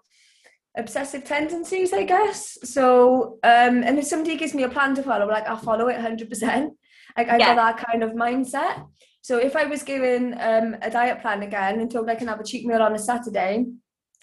[0.76, 2.58] obsessive tendencies, I guess.
[2.64, 6.00] So um, and if somebody gives me a plan to follow, like I'll follow it
[6.00, 6.74] hundred percent.
[7.16, 7.54] Like I Yeah.
[7.54, 8.86] got that kind of mindset.
[9.22, 12.40] So if I was given um, a diet plan again and told I can have
[12.40, 13.66] a cheat meal on a Saturday,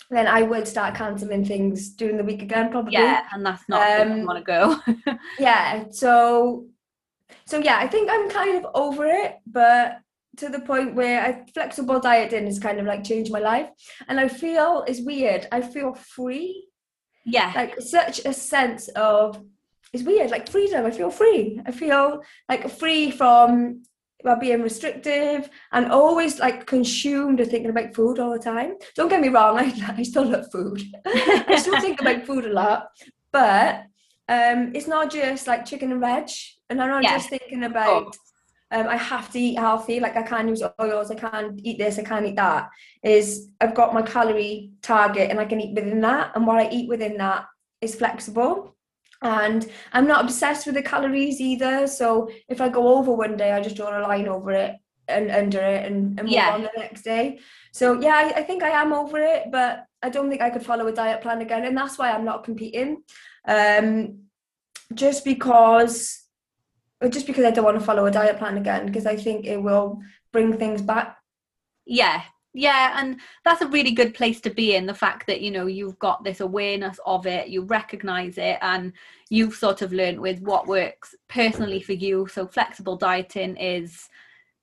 [0.10, 2.94] then I would start cancelling things during the week again, probably.
[2.94, 4.80] Yeah, and that's not where Um, want to go.
[5.38, 5.86] Yeah.
[5.92, 6.68] So,
[7.46, 10.00] so yeah, I think I'm kind of over it, but
[10.38, 13.70] to the point where I, flexible dieting has kind of like changed my life,
[14.08, 15.48] and I feel it's weird.
[15.52, 16.68] I feel free,
[17.26, 19.44] yeah, like such a sense of
[19.94, 20.86] it's weird, like freedom.
[20.86, 21.62] I feel free.
[21.66, 23.84] I feel like free from
[24.40, 28.76] being restrictive and always like consumed and thinking about food all the time.
[28.96, 30.82] Don't get me wrong, I, I still love food.
[31.06, 32.88] I still think about food a lot,
[33.32, 33.84] but
[34.30, 36.30] um, it's not just like chicken and veg,
[36.70, 37.18] and I'm not Yeah.
[37.18, 38.16] just thinking about.
[38.74, 40.00] Um, I have to eat healthy.
[40.00, 41.12] Like I can't use oils.
[41.12, 42.00] I can't eat this.
[42.00, 42.70] I can't eat that.
[43.04, 46.32] Is I've got my calorie target, and I can eat within that.
[46.36, 47.48] And what I eat within that
[47.82, 48.78] is flexible.
[49.22, 51.86] And I'm not obsessed with the calories either.
[51.88, 54.76] So if I go over one day, I just draw a line over it
[55.08, 56.52] and under it and, and move Yeah.
[56.52, 57.40] on the next day.
[57.72, 60.66] So yeah, I, I think I am over it, but I don't think I could
[60.66, 63.04] follow a diet plan again, and that's why I'm not competing.
[63.48, 64.22] Um,
[64.94, 66.24] just because,
[67.10, 69.62] just because I don't want to follow a diet plan again, because I think it
[69.62, 70.00] will
[70.34, 71.18] bring things back.
[71.86, 75.52] yeah yeah and that's a really good place to be in the fact that you
[75.52, 78.92] know you've got this awareness of it you recognize it and
[79.32, 82.28] you've sort of learned with what works personally for you.
[82.28, 84.10] So flexible dieting is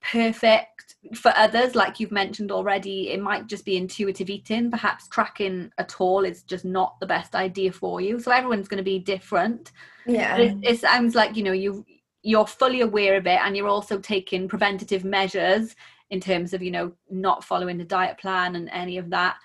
[0.02, 3.08] perfect for others like you've mentioned already.
[3.08, 4.70] It might just be intuitive eating.
[4.70, 8.20] Perhaps tracking at all is just not the best idea for you.
[8.20, 9.72] So everyone's going to be different.
[10.06, 11.86] Yeah, it, it sounds like you know you
[12.22, 15.74] you're fully aware of it and you're also taking preventative measures
[16.10, 19.36] in terms of you know not following the diet plan and any of that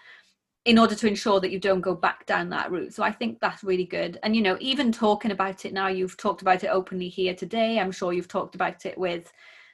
[0.65, 2.93] in order to ensure that you don't go back down that route.
[2.93, 4.19] So i think that's really good.
[4.23, 7.79] And you know even talking about it now you've talked about it openly here today.
[7.79, 9.31] I'm sure you've talked about it with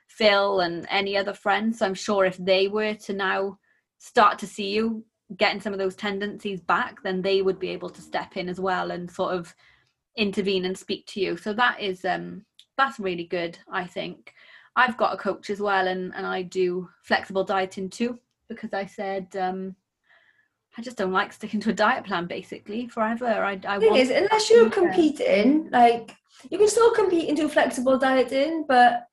[0.08, 1.80] phil and any other friends.
[1.80, 3.60] So i'm sure if they were to now
[4.00, 5.04] start to see you
[5.38, 8.60] getting some of those tendencies back then they would be able to step in as
[8.60, 9.54] well and sort of
[10.16, 11.38] intervene and speak to you.
[11.38, 12.46] So that is um
[12.78, 14.34] that's really good i think
[14.76, 18.86] i've got a coach as well and and i do flexible dieting too because i
[18.86, 19.76] said um
[20.78, 23.96] i just don't like sticking to a diet plan basically forever i, I the thing
[23.96, 26.16] is, unless you're competing, like
[26.50, 29.08] you can still compete and do flexible dieting, but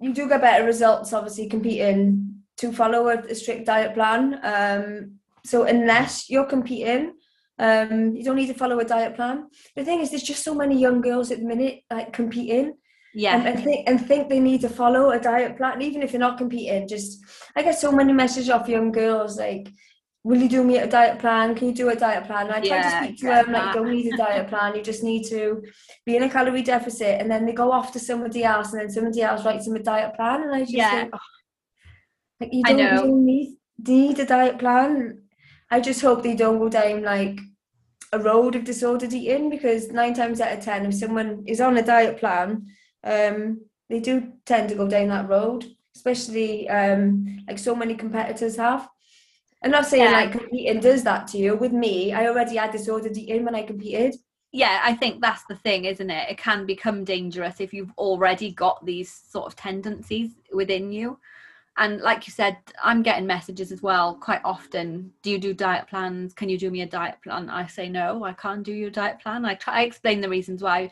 [0.00, 4.40] you do get better results obviously competing to follow a, a strict diet plan.
[4.42, 7.14] Um, so unless you're competing,
[7.58, 9.48] um, you don't need to follow a diet plan.
[9.74, 12.74] The thing is, there's just so many young girls at the minute like competing
[13.22, 16.12] yeah and, and think and think they need to follow a diet plan, even if
[16.12, 16.86] you're not competing.
[16.94, 17.10] Just
[17.56, 19.66] I get so many messages off young girls like.
[20.28, 21.54] Will you do me a diet plan?
[21.54, 22.46] Can you do a diet plan?
[22.46, 23.66] And I try Yeah, to speak to them like, that.
[23.74, 24.74] you don't need a diet plan.
[24.74, 25.62] You just need to
[26.04, 28.90] be in a calorie deficit, and then they go off to somebody else, and then
[28.90, 30.90] somebody else writes them a diet plan, and I just Yeah.
[30.90, 31.18] think, oh,
[32.40, 33.48] like you don't, you don't need
[33.94, 35.22] need a diet plan.
[35.70, 37.38] I just hope they don't go down like
[38.12, 41.76] a road of disordered eating because nine times out of ten, if someone is on
[41.76, 42.66] a diet plan,
[43.06, 45.64] um, they do tend to go down that road,
[45.94, 48.88] especially um, like so many competitors have.
[49.64, 50.12] I'm not saying Yeah.
[50.12, 51.56] like competing does that to you.
[51.56, 54.16] With me, I already had disordered eating when I competed.
[54.52, 58.52] yeah i think that's the thing isn't it it can become dangerous if you've already
[58.52, 61.18] got these sort of tendencies within you
[61.78, 65.86] and like you said i'm getting messages as well quite often do you do diet
[65.88, 68.90] plans can you do me a diet plan i say no i can't do your
[68.90, 70.90] diet plan i try I explain the reasons why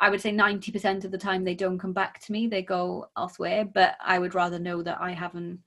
[0.00, 3.08] i would say 90% of the time they don't come back to me they go
[3.16, 5.60] elsewhere but i would rather know that i haven't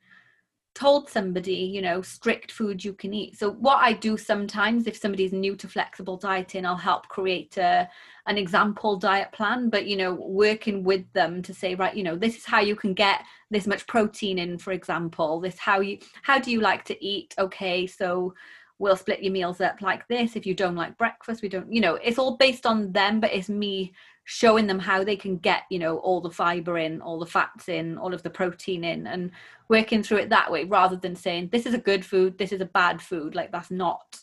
[0.73, 3.37] told somebody, you know, strict food you can eat.
[3.37, 7.89] So what I do sometimes if somebody's new to flexible dieting, I'll help create a
[8.27, 12.15] an example diet plan, but you know, working with them to say, right, you know,
[12.15, 15.39] this is how you can get this much protein in, for example.
[15.41, 17.35] This how you how do you like to eat?
[17.37, 18.33] Okay, so
[18.79, 20.35] we'll split your meals up like this.
[20.35, 23.33] If you don't like breakfast, we don't, you know, it's all based on them, but
[23.33, 23.93] it's me
[24.31, 27.67] showing them how they can get, you know, all the fiber in, all the fats
[27.67, 29.29] in, all of the protein in, and
[29.67, 32.61] working through it that way rather than saying this is a good food, this is
[32.61, 33.35] a bad food.
[33.35, 34.17] Like that's not.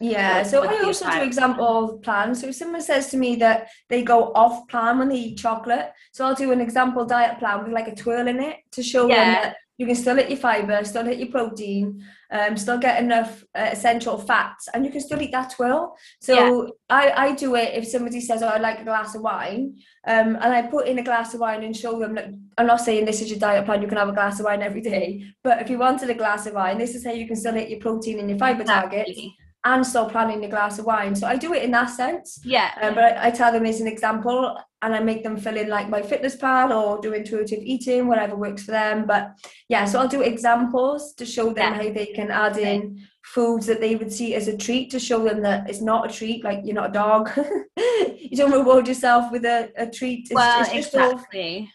[0.00, 2.40] Yeah, so I also do example plans.
[2.40, 5.92] So if someone says to me that they go off plan when they eat chocolate,
[6.10, 9.02] so I'll do an example diet plan with like a twirl in it to show
[9.02, 9.42] them Yeah.
[9.42, 13.42] that you can still hit your fiber, still hit your protein, um, still get enough
[13.54, 15.96] uh, essential fats, and you can still eat that twirl.
[16.20, 19.78] So I, I do it if somebody says, "Oh, I'd like a glass of wine,"
[20.06, 22.82] um, and I put in a glass of wine and show them that I'm not
[22.82, 23.80] saying this is your diet plan.
[23.80, 26.44] You can have a glass of wine every day, but if you wanted a glass
[26.44, 29.34] of wine, this is how you can still hit your protein and your fiber Exactly.
[29.62, 31.14] And still planning a glass of wine.
[31.14, 32.40] So I do it in that sense.
[32.44, 32.70] Yeah.
[32.80, 35.68] Um, but I, I tell them as an example and I make them fill in
[35.68, 39.04] like MyFitnessPal or do intuitive eating, whatever works for them.
[39.06, 39.32] But
[39.68, 41.74] yeah, so I'll do examples to show them Yeah.
[41.74, 45.22] how they can add in foods that they would see as a treat to show
[45.22, 47.30] them that it's not a treat, like you're not a dog.
[47.76, 50.20] you don't reward yourself with a, a treat.
[50.20, 51.70] It's, well, it's just all exactly.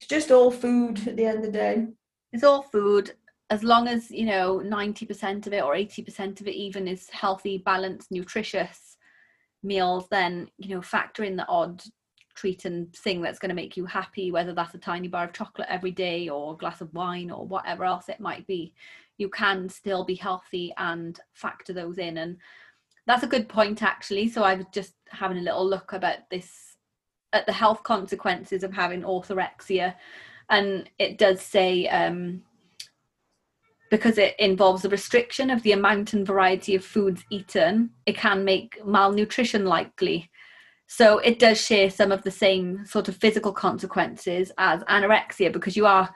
[0.00, 1.86] it's just all food at the end of the day.
[2.32, 3.12] It's all food.
[3.54, 6.88] As long as you know ninety percent of it or eighty percent of it even
[6.88, 8.96] is healthy, balanced, nutritious
[9.62, 11.80] meals, then you know factor in the odd
[12.34, 15.32] treat and thing that's going to make you happy, whether that's a tiny bar of
[15.32, 18.74] chocolate every day or a glass of wine or whatever else it might be.
[19.18, 22.38] You can still be healthy and factor those in, and
[23.06, 24.26] that's a good point actually.
[24.30, 26.76] So I was just having a little look about this
[27.32, 29.94] at the health consequences of having orthorexia,
[30.50, 31.86] and it does say.
[31.86, 32.42] Um,
[33.94, 38.44] because it involves the restriction of the amount and variety of foods eaten, it can
[38.44, 40.28] make malnutrition likely.
[40.88, 45.76] So it does share some of the same sort of physical consequences as anorexia because
[45.76, 46.12] you are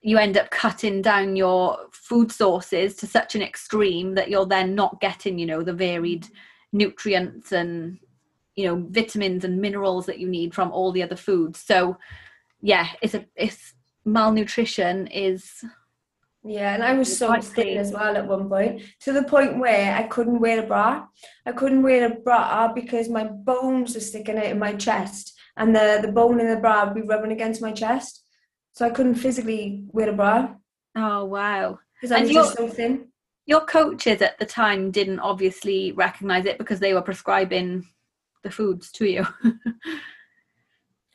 [0.00, 4.74] you end up cutting down your food sources to such an extreme that you're then
[4.74, 6.26] not getting, you know, the varied
[6.72, 7.98] nutrients and
[8.54, 11.60] you know vitamins and minerals that you need from all the other foods.
[11.60, 11.98] So
[12.62, 13.74] yeah, it's a it's
[14.06, 15.62] malnutrition is
[16.46, 19.94] Yeah, and I was so thin as well at one point, to the point where
[19.94, 21.06] I couldn't wear a bra.
[21.44, 25.74] I couldn't wear a bra because my bones were sticking out in my chest, and
[25.74, 28.22] the, the bone in the bra would be rubbing against my chest.
[28.72, 30.54] So I couldn't physically wear a bra
[30.96, 31.78] oh wow.
[31.94, 33.08] because I And was just so thin.
[33.46, 37.86] your coaches at the time didn't obviously recognize it because they were prescribing
[38.44, 39.26] the foods to you.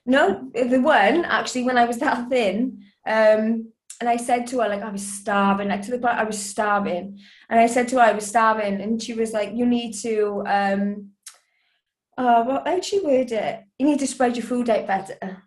[0.06, 4.68] No, the one actually when I was that thin, um, and I said to her
[4.68, 7.96] like I was starving, like to the point I was starving, and I said to
[7.98, 11.12] her I was starving, and she was like, "You need to, um,
[12.18, 13.64] uh, what how'd she word it?
[13.80, 15.44] You need to spread your food out better.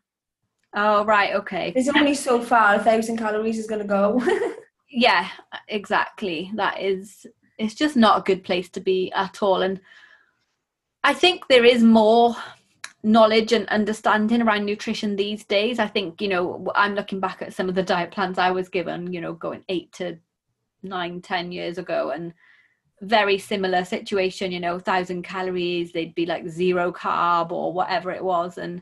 [0.74, 1.72] oh right, okay.
[1.72, 4.22] There's only so far a thousand calories is gonna go.
[4.94, 5.28] Yeah,
[5.66, 6.52] exactly.
[6.54, 7.26] That is
[7.58, 9.80] it's just not a good place to be at all and
[11.02, 12.36] I think there is more
[13.04, 15.78] knowledge and understanding around nutrition these days.
[15.78, 18.68] I think, you know, I'm looking back at some of the diet plans I was
[18.70, 20.18] given, you know, going 8 to
[20.82, 22.32] nine, ten years ago and
[23.02, 28.24] very similar situation, you know, thousand calories, they'd be like zero carb or whatever it
[28.24, 28.56] was.
[28.56, 28.80] And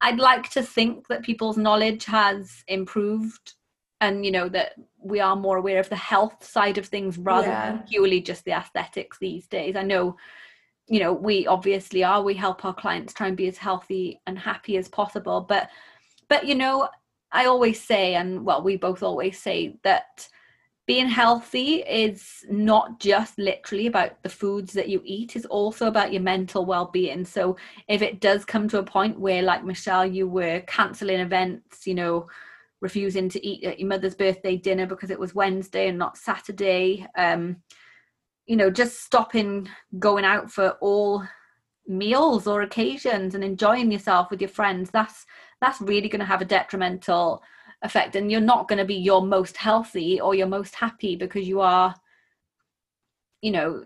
[0.00, 3.54] I'd like to think that people's knowledge has improved
[4.00, 7.48] and, you know, that we are more aware of the health side of things rather
[7.48, 7.72] Yeah.
[7.72, 9.76] than purely just the aesthetics these days.
[9.76, 10.16] I know,
[10.88, 14.38] you know, we obviously are, we help our clients try and be as healthy and
[14.38, 15.40] happy as possible.
[15.40, 15.70] But,
[16.28, 16.88] but, you know,
[17.30, 20.28] I always say, and well, we both always say that
[20.86, 26.12] being healthy is not just literally about the foods that you eat it's also about
[26.12, 27.56] your mental well-being so
[27.88, 31.94] if it does come to a point where like michelle you were cancelling events you
[31.94, 32.26] know
[32.80, 37.06] refusing to eat at your mother's birthday dinner because it was wednesday and not saturday
[37.16, 37.56] um
[38.52, 39.66] you know just stopping
[39.98, 41.24] going out for all
[41.86, 45.24] meals or occasions and enjoying yourself with your friends that's
[45.62, 47.42] that's really going to have a detrimental
[47.80, 51.48] effect and you're not going to be your most healthy or your most happy because
[51.48, 51.94] you are
[53.40, 53.82] you know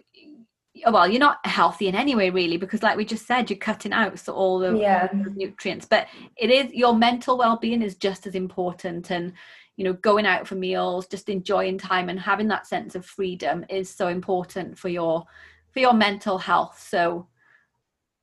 [0.90, 3.92] well you're not healthy in any way really because like we just said you're cutting
[3.92, 5.06] out so all the yeah.
[5.06, 9.32] the nutrients but it is your mental well-being is just as important and
[9.76, 13.64] you know going out for meals just enjoying time and having that sense of freedom
[13.68, 15.24] is so important for your
[15.70, 16.84] for your mental health.
[16.88, 17.28] So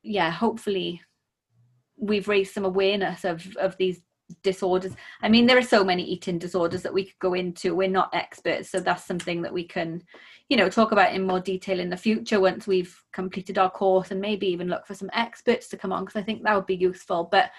[0.02, 1.02] yeah hopefully
[1.98, 4.02] we've raised some awareness of of these
[4.42, 4.94] disorders.
[5.22, 7.76] I mean there are so many eating disorders that we could go into.
[7.76, 10.02] We're not experts so that's something that we can
[10.50, 14.12] you know talk about in more detail in the future once we've completed our course
[14.12, 16.66] and maybe even look for some experts to come on because i think that would
[16.66, 17.30] be useful.
[17.32, 17.52] But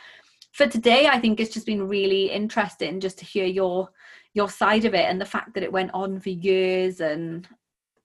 [0.54, 3.90] for today i think it's just been really interesting just to hear your
[4.32, 7.46] your side of it and the fact that it went on for years and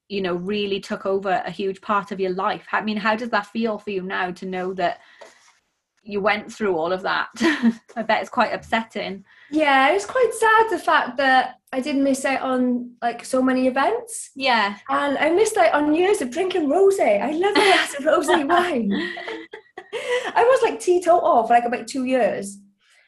[0.10, 3.30] you know really took over a huge part of your life i mean how does
[3.30, 5.00] that feel for you now to know that
[6.02, 7.30] you went through all of that
[7.96, 12.26] i bet it's quite upsetting Yeah, it's quite sad the fact that I didn't miss
[12.26, 14.32] out on like so many events.
[14.36, 17.22] yeah And I missed out on years of drinking rosé.
[17.22, 18.92] I love a glass of rosé wine.
[19.94, 22.58] I was like teetotal for like about two years,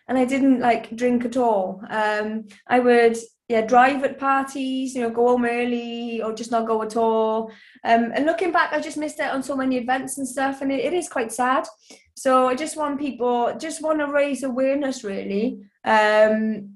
[0.07, 1.81] and I didn't like drink at all.
[1.89, 3.17] Um, I would
[3.47, 7.51] yeah drive at parties, you know, go home early or just not go at all.
[7.83, 10.71] Um, and looking back, I just missed out on so many events and stuff, and
[10.71, 11.67] it, it is quite sad.
[12.15, 15.59] So I just want people, just want to raise awareness really.
[15.83, 16.75] Um,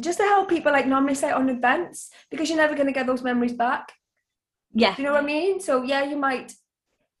[0.00, 2.92] just to help people like not miss out on events because you're never going to
[2.92, 3.92] get those memories back.
[4.72, 4.94] Yeah.
[4.94, 5.60] Do you know what I mean?
[5.60, 6.52] So yeah, you might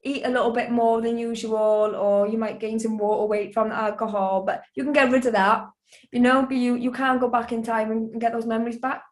[0.02, 3.68] eat a little bit more than usual, or you might gain some water weight from
[3.68, 5.66] the alcohol, but you can get rid of that.
[6.12, 9.02] You know, but you you can't go back in time and get those memories back.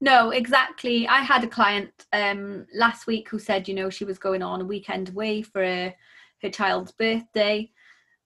[0.00, 1.08] No, exactly.
[1.08, 4.60] I had a client um, last week who said, you know, she was going on
[4.60, 5.96] a weekend away for a,
[6.42, 7.70] her child's birthday.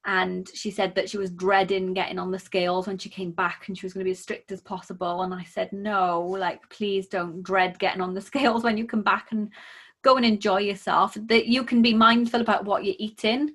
[0.04, 3.68] And she said that she was dreading getting on the scales when she came back
[3.68, 5.22] and she was going to be as strict as possible.
[5.22, 9.02] And I said, no, like, please don't dread getting on the scales when you come
[9.02, 9.50] back and
[10.02, 11.16] go and enjoy yourself.
[11.26, 13.52] That you can be mindful about what you're eating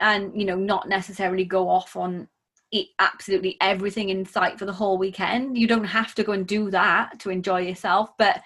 [0.00, 2.28] and, you know, not necessarily go off on
[2.72, 5.58] eat absolutely everything in sight for the whole weekend.
[5.58, 8.42] You don't have to go and do that to enjoy yourself, but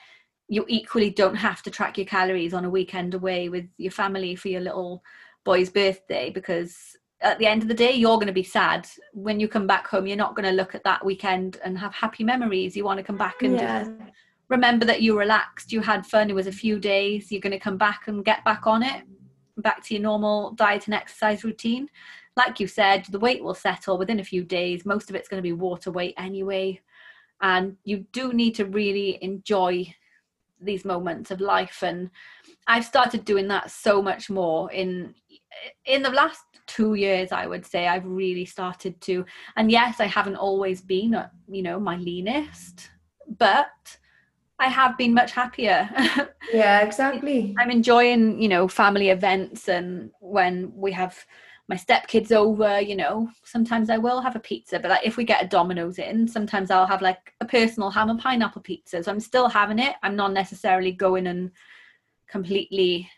[0.49, 4.35] you equally don't have to track your calories on a weekend away with your family
[4.35, 5.03] for your little
[5.45, 9.41] boy's birthday because at the end of the day you're going to be sad when
[9.41, 12.25] you come back home you're not going to look at that weekend and have happy
[12.25, 13.87] memories you want to come back and yeah.
[14.55, 17.59] Remember that you relaxed you had fun it was a few days you're going to
[17.59, 19.03] come back and get back on it
[19.59, 21.89] back to your normal diet and exercise routine
[22.37, 24.85] like you said, the weight will settle within a few days.
[24.85, 26.81] Most of it's going to be water weight anyway.
[27.41, 29.95] And you do need to really enjoy
[30.61, 31.83] these moments of life.
[31.83, 32.11] And
[32.67, 35.15] I've started doing that so much more in
[35.85, 39.25] in the last two years i would say i've really started to
[39.57, 41.15] and yes i haven't always been
[41.49, 42.91] you know my leanest
[43.39, 43.99] but
[44.59, 45.89] i have been much happier
[46.53, 51.25] yeah exactly i'm enjoying you know family events and when we have
[51.69, 55.25] my stepkids over, you know, sometimes I will have a pizza, but like if we
[55.25, 59.03] get a Domino's in, sometimes I'll have like a personal ham and pineapple pizza.
[59.03, 59.97] So I'm still having it.
[60.03, 61.51] I'm not necessarily going and
[62.29, 63.09] completely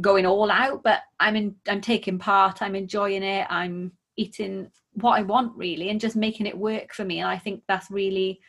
[0.00, 5.18] going all out, but I'm in I'm taking part, I'm enjoying it, I'm eating what
[5.18, 7.18] I want really and just making it work for me.
[7.18, 8.40] And I think that's really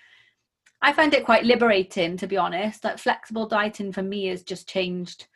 [0.84, 2.82] I find it quite liberating to be honest.
[2.84, 5.28] That flexible dieting for me has just changed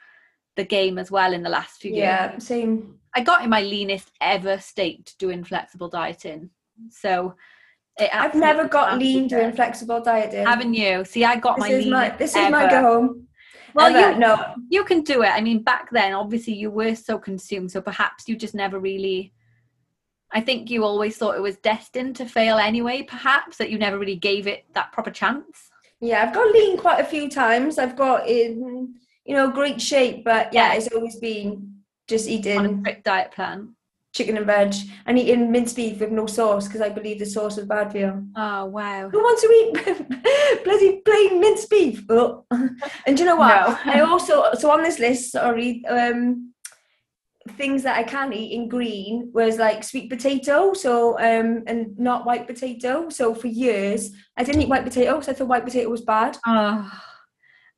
[0.57, 2.33] the game as well in the last few yeah, years.
[2.33, 2.99] Yeah, same.
[3.15, 6.49] I got in my leanest ever state doing flexible dieting.
[6.89, 7.35] So
[8.13, 10.45] I've never got lean doing flexible dieting.
[10.45, 11.05] Haven't you?
[11.05, 12.45] See, I got this my is my this ever.
[12.45, 13.27] is my go home.
[13.73, 14.13] Well, ever.
[14.13, 15.29] you know, you can do it.
[15.29, 19.33] I mean, back then, obviously, you were so consumed, so perhaps you just never really.
[20.31, 23.03] I think you always thought it was destined to fail anyway.
[23.03, 25.69] Perhaps that you never really gave it that proper chance.
[26.01, 27.77] Yeah, I've got lean quite a few times.
[27.79, 28.93] I've got in
[29.27, 30.23] you know, great shape.
[30.23, 31.75] But yeah, it's always been
[32.07, 33.75] just eating on a strict diet plan.
[34.15, 34.73] Chicken and veg
[35.05, 37.97] and eating minced beef with no sauce because I believe the sauce was bad for
[37.99, 38.27] you.
[38.35, 39.09] Oh wow!
[39.09, 42.03] Who wants to eat bloody plain minced beef?
[42.09, 42.45] Oh.
[43.05, 43.85] and you know what?
[43.85, 43.93] No.
[43.93, 46.53] I also so on this list, sorry, um,
[47.47, 52.25] things that I can eat in green was like sweet potato, so um, and not
[52.25, 53.09] white potato.
[53.09, 56.37] So for years, I didn't eat white potato because I thought white potato was bad.
[56.45, 56.91] Oh.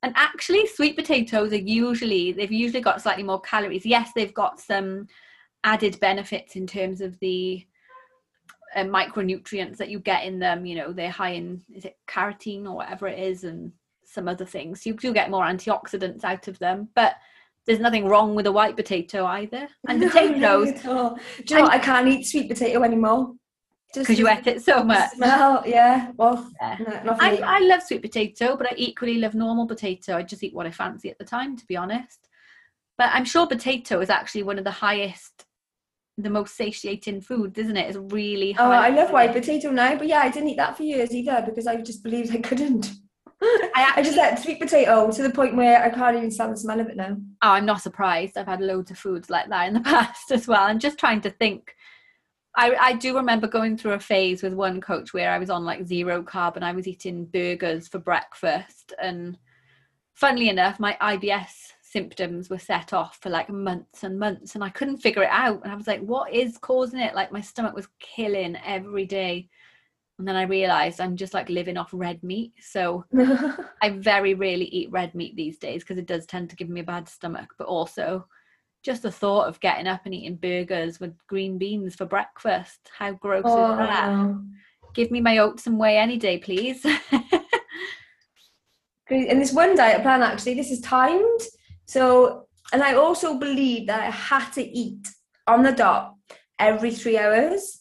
[0.02, 3.84] And actually, sweet potatoes are usually, they've usually got slightly more calories.
[3.84, 5.06] Yes, they've got some
[5.62, 7.66] added benefits in terms of the
[8.74, 10.64] uh, micronutrients that you get in them.
[10.64, 13.72] You know, they're high in, is it carotene or whatever it is, and
[14.06, 14.86] some other things.
[14.86, 16.88] You do get more antioxidants out of them.
[16.94, 17.14] But
[17.66, 19.68] there's nothing wrong with a white potato either.
[19.86, 20.84] And potatoes.
[20.84, 21.72] No, do you know what?
[21.72, 23.34] I can't eat sweet potato anymore
[23.94, 25.10] because you ate it so much.
[25.12, 26.12] Smell, yeah.
[26.16, 27.02] Well, yeah.
[27.04, 30.16] No, I, I love sweet potato, but I equally love normal potato.
[30.16, 32.28] I just eat what I fancy at the time, to be honest.
[32.96, 35.44] But I'm sure potato is actually one of the highest,
[36.18, 37.88] the most satiating foods, isn't it?
[37.88, 38.54] It's really.
[38.58, 41.42] Oh, I love white potato now, but yeah, I didn't eat that for years either
[41.46, 42.90] because I just believed I couldn't.
[43.42, 46.56] I, I just had sweet potato to the point where I can't even stand the
[46.56, 47.16] smell of it now.
[47.42, 48.36] Oh, I'm not surprised.
[48.36, 50.62] I've had loads of foods like that in the past as well.
[50.62, 51.74] I'm just trying to think
[52.56, 55.64] I, I do remember going through a phase with one coach where I was on
[55.64, 58.92] like zero carb and I was eating burgers for breakfast.
[59.00, 59.38] And
[60.14, 64.70] funnily enough, my IBS symptoms were set off for like months and months and I
[64.70, 65.60] couldn't figure it out.
[65.62, 67.14] And I was like, what is causing it?
[67.14, 69.48] Like my stomach was killing every day.
[70.20, 72.52] And then I realized I'm just like living off red meat.
[72.60, 73.06] So
[73.82, 76.80] I very rarely eat red meat these days because it does tend to give me
[76.80, 77.54] a bad stomach.
[77.56, 78.26] But also,
[78.82, 82.90] just the thought of getting up and eating burgers with green beans for breakfast.
[82.98, 83.72] How gross oh.
[83.72, 84.08] is that?
[84.10, 84.42] Oh.
[84.92, 86.84] Give me my oats and whey any day, please.
[89.08, 91.40] and this one diet plan, actually, this is timed.
[91.86, 95.08] So, and I also believe that I had to eat
[95.46, 96.14] on the dot
[96.58, 97.79] every three hours.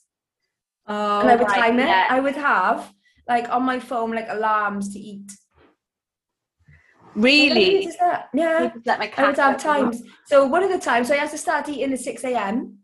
[0.90, 1.88] Oh, and I would right, time it.
[1.88, 2.08] Yeah.
[2.10, 2.92] I would have
[3.28, 5.32] like on my phone like alarms to eat
[7.16, 7.90] Really?
[8.34, 8.72] Yeah.
[8.86, 10.02] Let my I would have times.
[10.28, 12.80] So one of the times, so I had to start eating at 6 a.m.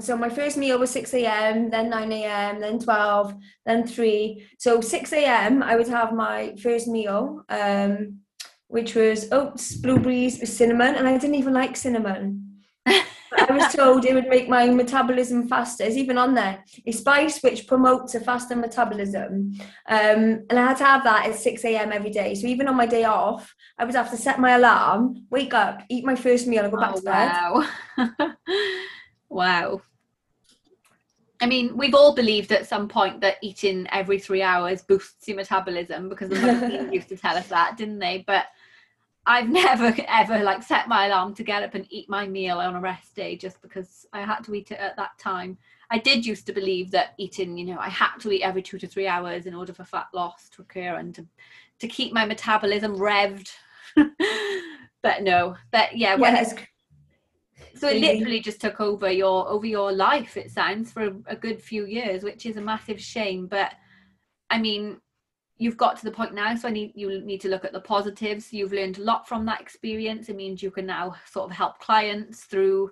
[0.00, 4.46] So my first meal was 6 a.m., then 9 a.m., then 12, then 3.
[4.58, 5.62] So 6 a.m.
[5.62, 7.44] I would have my first meal.
[7.48, 8.20] Um,
[8.68, 12.58] which was oats, blueberries with cinnamon, and I didn't even like cinnamon.
[13.58, 15.84] Was told it would make my metabolism faster.
[15.84, 16.64] It's even on there.
[16.86, 19.54] A spice which promotes a faster metabolism.
[19.88, 21.92] Um, and I had to have that at 6 a.m.
[21.92, 22.34] every day.
[22.34, 25.82] So even on my day off, I would have to set my alarm, wake up,
[25.88, 27.32] eat my first meal, and go back Oh, to bed.
[28.08, 28.34] wow.
[29.28, 29.82] wow.
[31.40, 35.36] I mean, we've all believed at some point that eating every three hours boosts your
[35.36, 38.24] metabolism because the magazine used to tell us that, didn't they?
[38.26, 38.46] But
[39.28, 42.74] I've never ever like set my alarm to get up and eat my meal on
[42.74, 45.58] a rest day just because I had to eat it at that time.
[45.90, 48.78] I did used to believe that eating, you know, I had to eat every two
[48.78, 51.26] to three hours in order for fat loss to occur and to
[51.78, 53.50] to keep my metabolism revved.
[55.02, 56.54] but no, but yeah, when Yes.
[57.74, 60.36] so it literally just took over your over your life.
[60.36, 63.46] It sounds for a, a good few years, which is a massive shame.
[63.46, 63.72] But
[64.50, 65.00] I mean,
[65.58, 67.80] you've got to the point now, so I need you need to look at the
[67.80, 68.52] positives.
[68.52, 70.28] You've learned a lot from that experience.
[70.28, 72.90] It means you can now sort of help clients through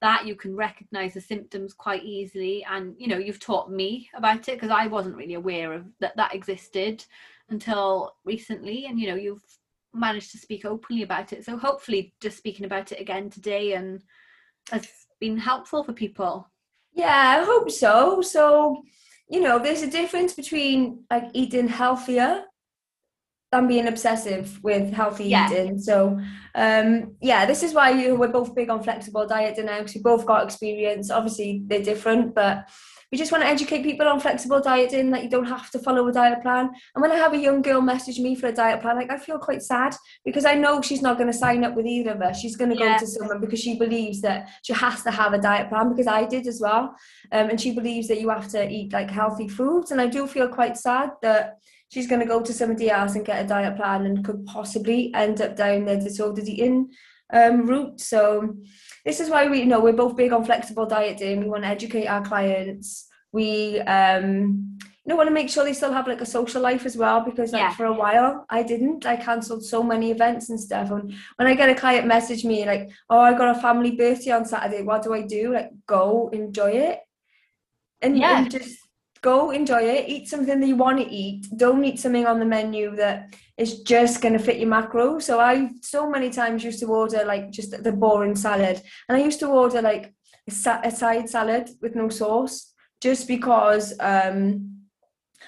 [0.00, 0.26] that.
[0.26, 4.56] You can recognize the symptoms quite easily, and you know you've taught me about it
[4.56, 7.04] because I wasn't really aware of that that existed
[7.50, 8.86] until recently.
[8.86, 9.44] And you know you've
[9.94, 11.44] managed to speak openly about it.
[11.44, 14.02] So hopefully, just speaking about it again today and
[14.70, 14.88] has
[15.20, 16.48] been helpful for people.
[16.92, 18.22] Yeah, I hope so.
[18.22, 18.82] So,
[19.30, 22.44] you know, there's a difference between like eating healthier
[23.52, 25.50] than being obsessive with healthy Yeah.
[25.50, 25.78] eating.
[25.78, 26.18] So,
[26.54, 30.02] um, yeah, this is why you we're both big on flexible dieting now because we
[30.02, 31.10] both got experience.
[31.10, 32.68] Obviously, they're different, but
[33.10, 36.06] we just want to educate people on flexible dieting that you don't have to follow
[36.08, 36.70] a diet plan.
[36.94, 39.16] And when I have a young girl message me for a diet plan, like I
[39.18, 39.94] feel quite sad
[40.24, 42.38] because I know she's not going to sign up with either of us.
[42.38, 42.94] She's going to Yeah.
[42.94, 46.06] go to someone because she believes that she has to have a diet plan because
[46.06, 46.94] I did as well.
[47.32, 49.90] Um, and she believes that you have to eat like healthy foods.
[49.90, 53.24] And I do feel quite sad that she's going to go to somebody else and
[53.24, 56.90] get a diet plan and could possibly end up down the disordered eating
[57.32, 58.00] um, route.
[58.00, 58.54] So
[59.08, 61.40] this is why we you know we're both big on flexible dieting.
[61.40, 62.88] We want to educate our clients.
[63.32, 64.30] We um,
[65.04, 67.18] you know want to make sure they still have like a social life as well
[67.28, 67.74] because like Yeah.
[67.78, 69.06] for a while I didn't.
[69.06, 70.90] I cancelled so many events and stuff.
[70.90, 74.32] And when I get a client message me like, "Oh, I got a family birthday
[74.38, 74.82] on Saturday.
[74.82, 76.98] What do I do?" Like, go enjoy it,
[78.02, 78.38] and, Yeah.
[78.38, 78.76] and just
[79.30, 80.08] go enjoy it.
[80.12, 81.46] Eat something that you want to eat.
[81.64, 85.22] Don't eat something on the menu that is just going to fit your macros.
[85.22, 89.24] So I so many times used to order like just the boring salad, and I
[89.24, 90.14] used to order like
[90.46, 94.78] a, sa- a side salad with no sauce just because um,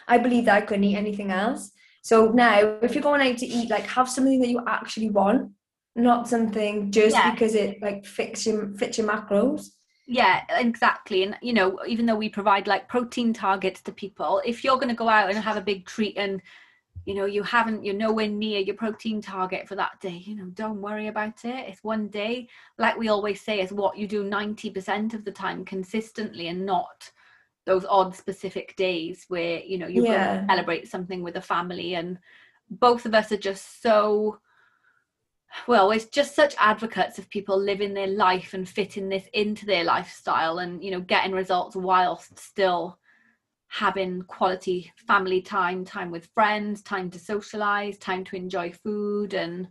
[0.08, 1.70] I believe that I couldn't eat anything else.
[2.02, 5.52] So now, if you're going out to eat, like have something that you actually want,
[5.94, 7.30] not something just Yeah.
[7.30, 9.68] because it like fits your fits your macros.
[10.06, 11.22] Yeah, exactly.
[11.22, 14.88] And you know, even though we provide like protein targets to people, if you're going
[14.88, 16.42] to go out and have a big treat and
[17.10, 20.44] you know you haven't you're nowhere near your protein target for that day you know
[20.54, 21.68] don't worry about it.
[21.68, 22.46] It's one day.
[22.78, 27.10] Like we always say it's what you do 90% of the time consistently and not
[27.66, 30.46] those odd specific days where you know you're Yeah.
[30.48, 31.96] celebrate something with a family.
[31.96, 32.16] And
[32.70, 34.38] both of us are just so
[35.66, 39.82] well it's just such advocates of people living their life and fitting this into their
[39.82, 42.99] lifestyle and you know getting results whilst still
[43.70, 49.32] having quality family time time with friends time to socialize time to enjoy food.
[49.32, 49.68] And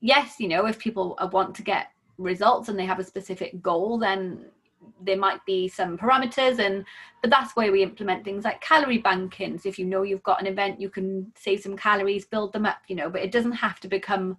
[0.00, 3.98] yes you know if people want to get results and they have a specific goal
[3.98, 4.46] then
[5.02, 6.60] there might be some parameters.
[6.60, 6.84] And
[7.22, 9.58] but that's where we implement things like calorie banking.
[9.58, 12.66] So if you know you've got an event you can save some calories build them
[12.66, 14.36] up you know but it doesn't have to become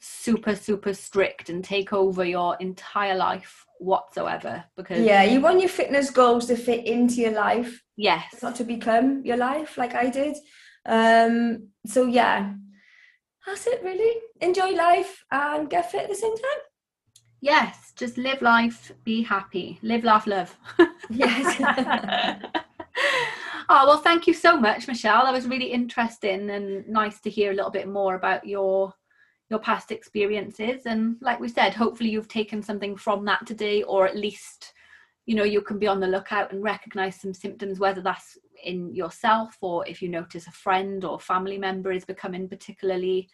[0.00, 5.68] super super strict and take over your entire life whatsoever because Yeah, you want your
[5.68, 10.10] fitness goals to fit into your life, yes not to become your life like I
[10.10, 10.36] did.
[10.86, 12.52] Um, so yeah,
[13.46, 14.20] that's it really.
[14.40, 16.60] Enjoy life and get fit at the same time.
[17.40, 20.56] yes just live life be happy live laugh love
[21.10, 21.56] Yes.
[23.68, 27.52] oh well thank you so much michelle that was really interesting and nice to hear
[27.52, 28.92] a little bit more about your
[29.50, 30.82] your past experiences.
[30.86, 34.72] And like we said hopefully you've taken something from that today or at least
[35.28, 38.94] you know you can be on the lookout and recognize some symptoms whether that's in
[38.94, 43.28] yourself or if you notice a friend or family member is becoming particularly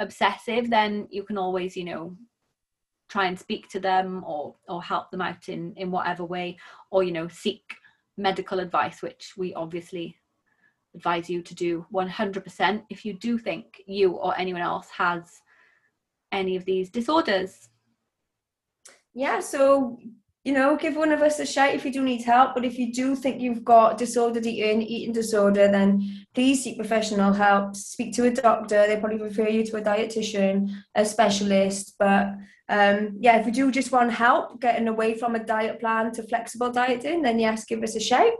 [0.00, 2.16] obsessive then you can always you know
[3.08, 6.58] try and speak to them or or help them out in in whatever way
[6.90, 7.62] or you know seek
[8.16, 10.16] medical advice which we obviously
[10.96, 15.40] advise you to do 100% if you do think you or anyone else has
[16.32, 17.68] any of these disorders
[19.18, 19.98] yeah, so
[20.44, 22.54] you know, give one of us a shout if you do need help.
[22.54, 27.32] But if you do think you've got disordered eating, eating disorder, then please seek professional
[27.32, 27.76] help.
[27.76, 28.86] Speak to a doctor.
[28.86, 31.96] They probably refer you to a dietitian, a specialist.
[31.98, 32.28] But
[32.70, 36.22] um, yeah, if you do just want help getting away from a diet plan to
[36.22, 38.32] flexible dieting, then yes, give us a shout.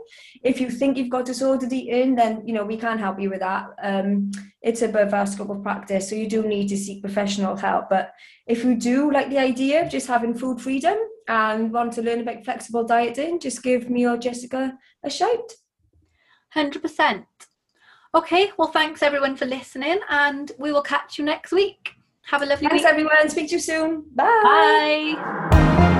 [0.43, 3.39] If you think you've got disordered eating, then you know we can help you with
[3.39, 3.65] that.
[3.81, 7.89] Um, it's above our scope of practice, so you do need to seek professional help.
[7.89, 8.13] But
[8.45, 12.19] if you do like the idea of just having food freedom and want to learn
[12.19, 15.53] about flexible dieting, just give me or Jessica a shout.
[16.49, 17.25] Hundred percent.
[18.13, 21.98] Okay, well, thanks everyone for listening, and we will catch you next week.
[22.29, 22.91] Have a lovely Thanks, week.
[22.91, 23.29] everyone.
[23.29, 24.03] Speak to you soon.
[24.13, 24.25] Bye.
[24.43, 25.95] Bye.